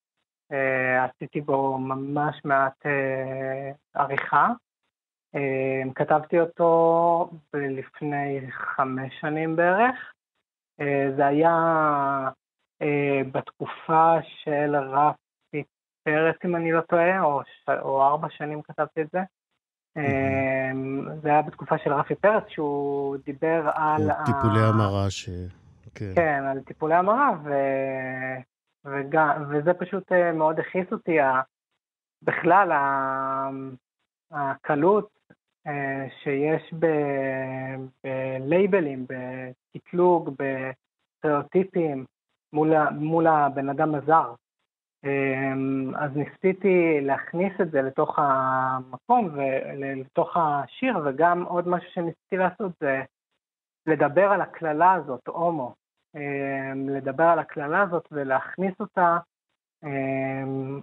אה, 0.51 1.05
עשיתי 1.05 1.41
בו 1.41 1.77
ממש 1.77 2.41
מעט 2.45 2.85
אה, 2.85 3.71
עריכה, 3.93 4.47
כתבתי 5.95 6.39
אותו 6.39 7.29
לפני 7.53 8.41
חמש 8.51 9.13
שנים 9.21 9.55
בערך. 9.55 9.95
זה 11.17 11.27
היה 11.27 11.55
בתקופה 13.31 14.15
של 14.43 14.75
רפי 14.75 15.20
פרץ, 16.03 16.35
אם 16.45 16.55
אני 16.55 16.71
לא 16.71 16.81
טועה, 16.81 17.21
או, 17.21 17.41
או 17.81 18.03
ארבע 18.03 18.27
שנים 18.29 18.61
כתבתי 18.61 19.01
את 19.01 19.07
זה. 19.11 19.19
זה 21.21 21.29
היה 21.29 21.41
בתקופה 21.41 21.77
של 21.77 21.93
רפי 21.93 22.15
פרץ, 22.15 22.43
שהוא 22.47 23.17
דיבר 23.25 23.69
על... 23.73 24.09
טיפולי 24.25 24.61
המרה 24.61 25.09
ש... 25.09 25.29
כן. 25.95 26.15
כן, 26.15 26.43
על 26.51 26.59
טיפולי 26.59 26.95
המרה, 26.95 27.31
ו... 27.43 27.49
וגם, 28.85 29.43
וזה 29.49 29.73
פשוט 29.73 30.11
אה, 30.11 30.31
מאוד 30.31 30.59
הכעיס 30.59 30.91
אותי, 30.91 31.17
בכלל 32.23 32.71
הקלות 34.31 35.09
אה, 35.67 36.07
שיש 36.23 36.73
בלייבלים, 38.03 39.05
בקטלוג, 39.09 40.29
בסטריאוטיפים 40.29 42.05
מול, 42.53 42.89
מול 42.89 43.27
הבן 43.27 43.69
אדם 43.69 43.95
הזר. 43.95 44.33
אמ, 45.03 45.95
אז 45.95 46.11
ניסיתי 46.15 47.01
להכניס 47.01 47.53
את 47.61 47.71
זה 47.71 47.81
לתוך 47.81 48.19
המקום 48.19 49.29
ולתוך 49.33 50.37
השיר, 50.37 50.97
וגם 51.05 51.43
עוד 51.43 51.67
משהו 51.67 51.91
שניסיתי 51.91 52.37
לעשות 52.37 52.71
זה 52.79 53.01
לדבר 53.87 54.31
על 54.31 54.41
הקללה 54.41 54.93
הזאת, 54.93 55.27
הומו. 55.27 55.73
אמ, 56.15 56.89
לדבר 56.89 57.23
על 57.23 57.39
הקללה 57.39 57.81
הזאת 57.81 58.07
ולהכניס 58.11 58.73
אותה 58.79 59.17
אמ, 59.83 60.81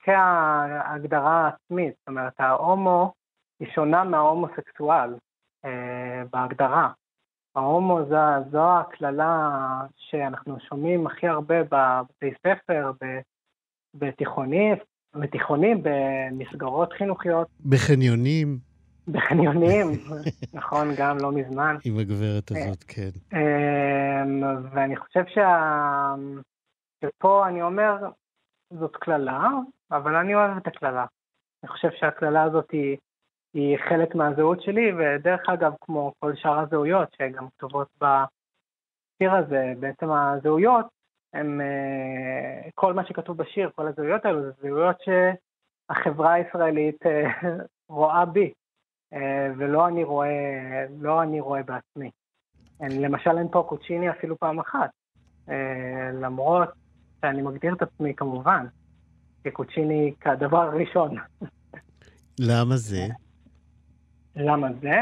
כהגדרה 0.00 1.48
עצמית. 1.48 1.94
זאת 1.98 2.08
אומרת, 2.08 2.40
ההומו 2.40 3.12
היא 3.60 3.68
שונה 3.74 4.04
מההומוסקסואל 4.04 5.14
אה, 5.64 6.22
בהגדרה. 6.32 6.90
ההומו 7.56 7.98
זו, 8.08 8.50
זו 8.50 8.78
הקללה 8.78 9.48
שאנחנו 9.96 10.56
שומעים 10.68 11.06
הכי 11.06 11.28
הרבה 11.28 11.62
בבתי 11.62 12.30
ספר, 12.38 12.92
בתיכונים, 13.94 14.74
בתיכונים, 15.14 15.82
במסגרות 15.82 16.92
חינוכיות. 16.92 17.48
בחניונים. 17.66 18.58
בחניונים, 19.08 19.86
נכון, 20.54 20.88
גם 20.98 21.18
לא 21.18 21.32
מזמן. 21.32 21.76
עם 21.84 21.98
הגברת 21.98 22.50
הזאת, 22.50 22.84
כן. 22.84 23.10
אמ, 23.32 24.42
ואני 24.70 24.96
חושב 24.96 25.24
שה... 25.34 26.14
שפה 27.04 27.48
אני 27.48 27.62
אומר, 27.62 27.96
זאת 28.70 28.96
קללה, 28.96 29.48
אבל 29.90 30.16
אני 30.16 30.34
אוהב 30.34 30.56
את 30.56 30.66
הקללה. 30.66 31.06
אני 31.62 31.68
חושב 31.68 31.88
שהקללה 32.00 32.42
הזאת 32.42 32.70
היא... 32.70 32.96
היא 33.54 33.76
חלק 33.88 34.14
מהזהות 34.14 34.62
שלי, 34.62 34.92
ודרך 34.92 35.40
אגב, 35.48 35.72
כמו 35.80 36.12
כל 36.18 36.32
שאר 36.36 36.58
הזהויות 36.58 37.08
שגם 37.18 37.48
כתובות 37.48 37.88
בשיר 37.98 39.34
הזה, 39.34 39.72
בעצם 39.80 40.10
הזהויות 40.10 40.86
הם, 41.34 41.60
אה, 41.60 42.70
כל 42.74 42.94
מה 42.94 43.06
שכתוב 43.06 43.36
בשיר, 43.36 43.70
כל 43.74 43.88
הזהויות 43.88 44.24
האלו, 44.24 44.42
זה 44.42 44.50
זהויות 44.62 44.96
שהחברה 45.00 46.32
הישראלית 46.32 47.06
אה, 47.06 47.30
רואה 47.88 48.24
בי, 48.24 48.52
אה, 49.12 49.48
ולא 49.58 49.88
אני 49.88 50.04
רואה, 50.04 50.86
לא 50.98 51.22
אני 51.22 51.40
רואה 51.40 51.62
בעצמי. 51.62 52.10
למשל 52.80 53.38
אין 53.38 53.48
פה 53.52 53.66
קוצ'יני 53.68 54.10
אפילו 54.10 54.38
פעם 54.38 54.58
אחת, 54.58 54.90
למרות 56.12 56.68
שאני 57.20 57.42
מגדיר 57.42 57.74
את 57.74 57.82
עצמי 57.82 58.14
כמובן 58.14 58.66
כקוצ'יני 59.44 60.14
כדבר 60.20 60.62
הראשון. 60.62 61.16
למה 62.40 62.76
זה? 62.76 63.06
למה 64.36 64.68
זה? 64.80 65.00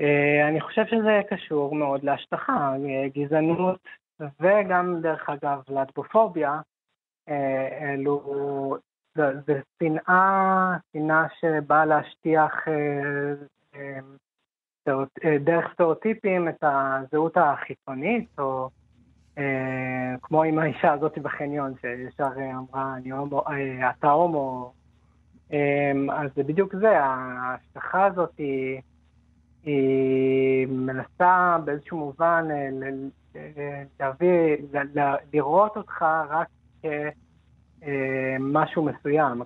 אה, 0.00 0.48
אני 0.48 0.60
חושב 0.60 0.86
שזה 0.86 1.20
קשור 1.30 1.74
מאוד 1.74 2.04
להשטחה, 2.04 2.74
אה, 2.74 3.08
גזענות 3.14 3.80
וגם, 4.40 5.00
דרך 5.02 5.30
אגב, 5.30 5.62
להטבופוביה. 5.68 6.60
אה, 7.28 7.92
אלו, 7.92 8.76
זה 9.14 9.60
שנאה, 9.82 10.76
שנאה 10.92 11.26
שבאה 11.40 11.84
להשטיח 11.84 12.52
דרך 15.40 15.72
סטריאוטיפים 15.72 16.48
את 16.48 16.64
הזהות 16.64 17.36
החיצונית, 17.36 18.28
או 18.38 18.68
כמו 20.22 20.42
עם 20.42 20.58
האישה 20.58 20.92
הזאת 20.92 21.18
בחניון, 21.18 21.74
שישר 21.80 22.30
אמרה, 22.54 22.94
אני 22.96 23.10
הומו, 23.10 23.44
אתה 23.90 24.10
הומו, 24.10 24.72
אז 26.12 26.30
זה 26.36 26.42
בדיוק 26.42 26.76
זה, 26.76 26.98
ההשלכה 26.98 28.06
הזאת 28.06 28.30
היא, 28.38 28.80
היא 29.64 30.66
מנסה 30.66 31.56
באיזשהו 31.64 31.98
מובן 31.98 32.48
אה, 33.36 33.82
להביא, 34.00 34.56
לראות 35.32 35.76
אותך 35.76 36.04
רק 36.28 36.48
כמשהו 36.82 38.88
אה, 38.88 38.92
מסוים, 38.92 39.42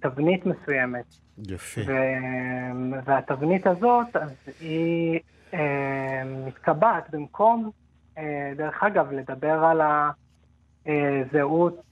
כתבנית 0.00 0.46
מסוימת. 0.46 1.14
יפה. 1.46 1.80
והתבנית 3.04 3.66
הזאת, 3.66 4.16
אז 4.16 4.34
היא 4.60 5.20
אה, 5.54 6.22
מתקבעת 6.46 7.10
במקום, 7.10 7.70
דרך 8.56 8.82
אגב, 8.82 9.12
לדבר 9.12 9.64
על 9.64 9.80
הזהות 10.86 11.82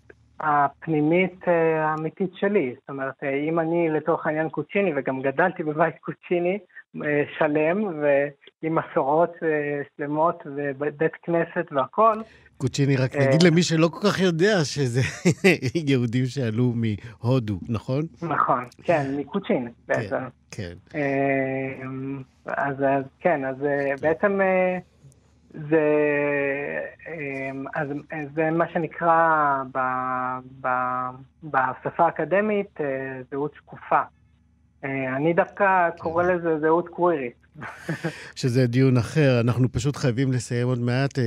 הפנימית 0.41 1.49
אה, 1.49 1.85
האמיתית 1.85 2.31
שלי. 2.35 2.75
זאת 2.81 2.89
אומרת, 2.89 3.15
אה, 3.23 3.35
אם 3.49 3.61
אני 3.61 3.89
לצורך 3.89 4.27
העניין 4.27 4.49
קוצ'יני, 4.49 4.93
וגם 4.97 5.23
גדלתי 5.23 5.63
בבית 5.63 5.95
קוצ'יני 6.01 6.59
אה, 7.05 7.23
שלם, 7.39 7.85
ועם 7.85 8.79
מסורות 8.79 9.33
שלמות 9.97 10.43
ובית 10.47 11.13
כנסת 11.23 11.73
והכול. 11.73 12.23
קוצ'יני, 12.59 12.97
רק 12.97 13.17
נגיד 13.17 13.43
למי 13.43 13.63
שלא 13.63 13.89
כל 13.89 14.09
כך 14.09 14.21
יודע 14.21 14.65
שזה 14.65 15.01
יהודים 15.89 16.27
שעלו 16.27 16.73
מהודו, 16.75 17.59
נכון? 17.69 18.03
נכון, 18.23 18.65
כן, 18.83 19.15
מקוצ'ין 19.17 19.69
בעצם. 19.89 20.17
כן. 20.51 20.73
אז 22.47 22.77
כן, 23.21 23.45
אז 23.45 23.57
בעצם... 24.01 24.41
זה, 25.71 25.85
אמ, 27.09 27.65
אז 27.75 27.89
זה 28.35 28.51
מה 28.51 28.65
שנקרא 28.73 29.63
ב, 29.75 29.79
ב, 30.61 30.69
בשפה 31.45 32.05
האקדמית 32.05 32.81
אה, 32.81 32.87
זהות 33.31 33.55
שקופה. 33.55 34.01
אה, 34.85 35.17
אני 35.17 35.33
דווקא 35.33 35.91
קורא 35.99 36.25
כן. 36.25 36.35
לזה 36.35 36.61
זהות 36.61 36.89
קווירית. 36.89 37.47
שזה 38.35 38.67
דיון 38.67 38.97
אחר, 38.97 39.41
אנחנו 39.41 39.73
פשוט 39.73 39.97
חייבים 39.97 40.33
לסיים 40.33 40.69
עוד 40.69 40.79
מעט. 40.79 41.19
אה, 41.19 41.25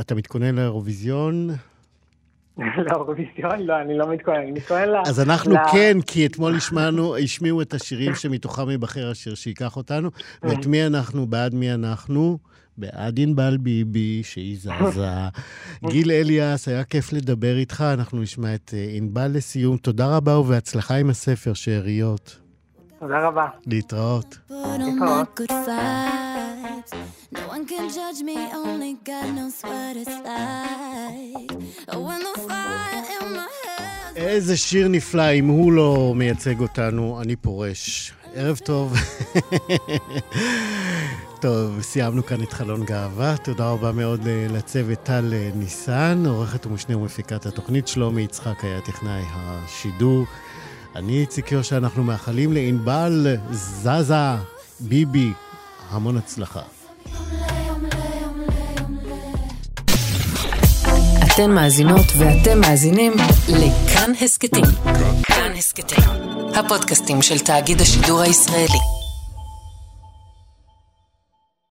אתה 0.00 0.14
מתכונן 0.14 0.54
לאירוויזיון? 0.54 1.48
לאירוויזיון? 2.86 3.60
לא, 3.60 3.80
אני 3.80 3.98
לא 3.98 4.12
מתכונן, 4.12 4.36
אני 4.36 4.52
מתכונן 4.52 4.88
ל... 4.88 4.96
אז 5.06 5.20
אנחנו 5.20 5.54
כן, 5.72 5.96
כי 6.06 6.26
אתמול 6.26 6.54
השמיעו 7.24 7.62
את 7.62 7.74
השירים 7.74 8.14
שמתוכם 8.14 8.70
ייבחר 8.70 9.10
השיר 9.10 9.34
שייקח 9.34 9.76
אותנו, 9.76 10.10
ואת 10.42 10.66
מי 10.66 10.86
אנחנו, 10.86 11.26
בעד 11.26 11.54
מי 11.54 11.74
אנחנו. 11.74 12.38
בעד 12.78 13.20
ענבל 13.20 13.56
ביבי, 13.56 14.22
שהיא 14.24 14.58
זזה. 14.58 15.08
גיל 15.90 16.10
אליאס, 16.10 16.68
היה 16.68 16.84
כיף 16.84 17.12
לדבר 17.12 17.56
איתך, 17.56 17.84
אנחנו 17.92 18.20
נשמע 18.20 18.54
את 18.54 18.74
אה, 18.76 18.86
ענבל 18.92 19.30
לסיום. 19.34 19.76
תודה 19.76 20.16
רבה 20.16 20.38
ובהצלחה 20.38 20.94
עם 20.94 21.10
הספר, 21.10 21.52
שאריות. 21.52 22.38
תודה 22.98 23.26
רבה. 23.26 23.46
להתראות. 23.66 24.38
איזה 34.16 34.56
שיר 34.56 34.88
נפלא, 34.88 35.32
אם 35.32 35.46
הוא 35.46 35.72
לא 35.72 36.12
מייצג 36.16 36.60
אותנו, 36.60 37.20
אני 37.22 37.36
פורש. 37.36 38.12
ערב 38.34 38.58
טוב. 38.58 38.94
טוב, 41.42 41.82
סיימנו 41.82 42.26
כאן 42.26 42.42
את 42.42 42.52
חלון 42.52 42.84
גאווה. 42.84 43.36
תודה 43.36 43.68
רבה 43.68 43.92
מאוד 43.92 44.20
לצוות 44.50 44.98
טל 45.02 45.34
אה, 45.34 45.50
ניסן, 45.54 46.22
עורכת 46.26 46.66
ומשנה 46.66 46.96
ומפיקת 46.96 47.46
התוכנית 47.46 47.88
שלומי 47.88 48.22
יצחק 48.22 48.64
היה 48.64 48.80
טכנאי 48.80 49.22
השידור. 49.34 50.24
אני 50.96 51.20
איציק 51.20 51.52
יושע, 51.52 51.76
אנחנו 51.76 52.02
מאחלים 52.02 52.52
לענבל 52.52 53.36
זזה 53.50 54.14
ביבי 54.80 55.32
המון 55.90 56.16
הצלחה. 56.16 56.62
אתן 61.26 61.50
מאזינות 61.50 62.06
ואתם 62.18 62.60
מאזינים 62.60 63.12
לכאן 63.48 64.12
הסכתים. 64.20 64.64
כאן 65.22 65.52
הסכתים, 65.58 66.04
הפודקאסטים 66.54 67.22
של 67.22 67.38
תאגיד 67.38 67.80
השידור 67.80 68.20
הישראלי. 68.20 69.01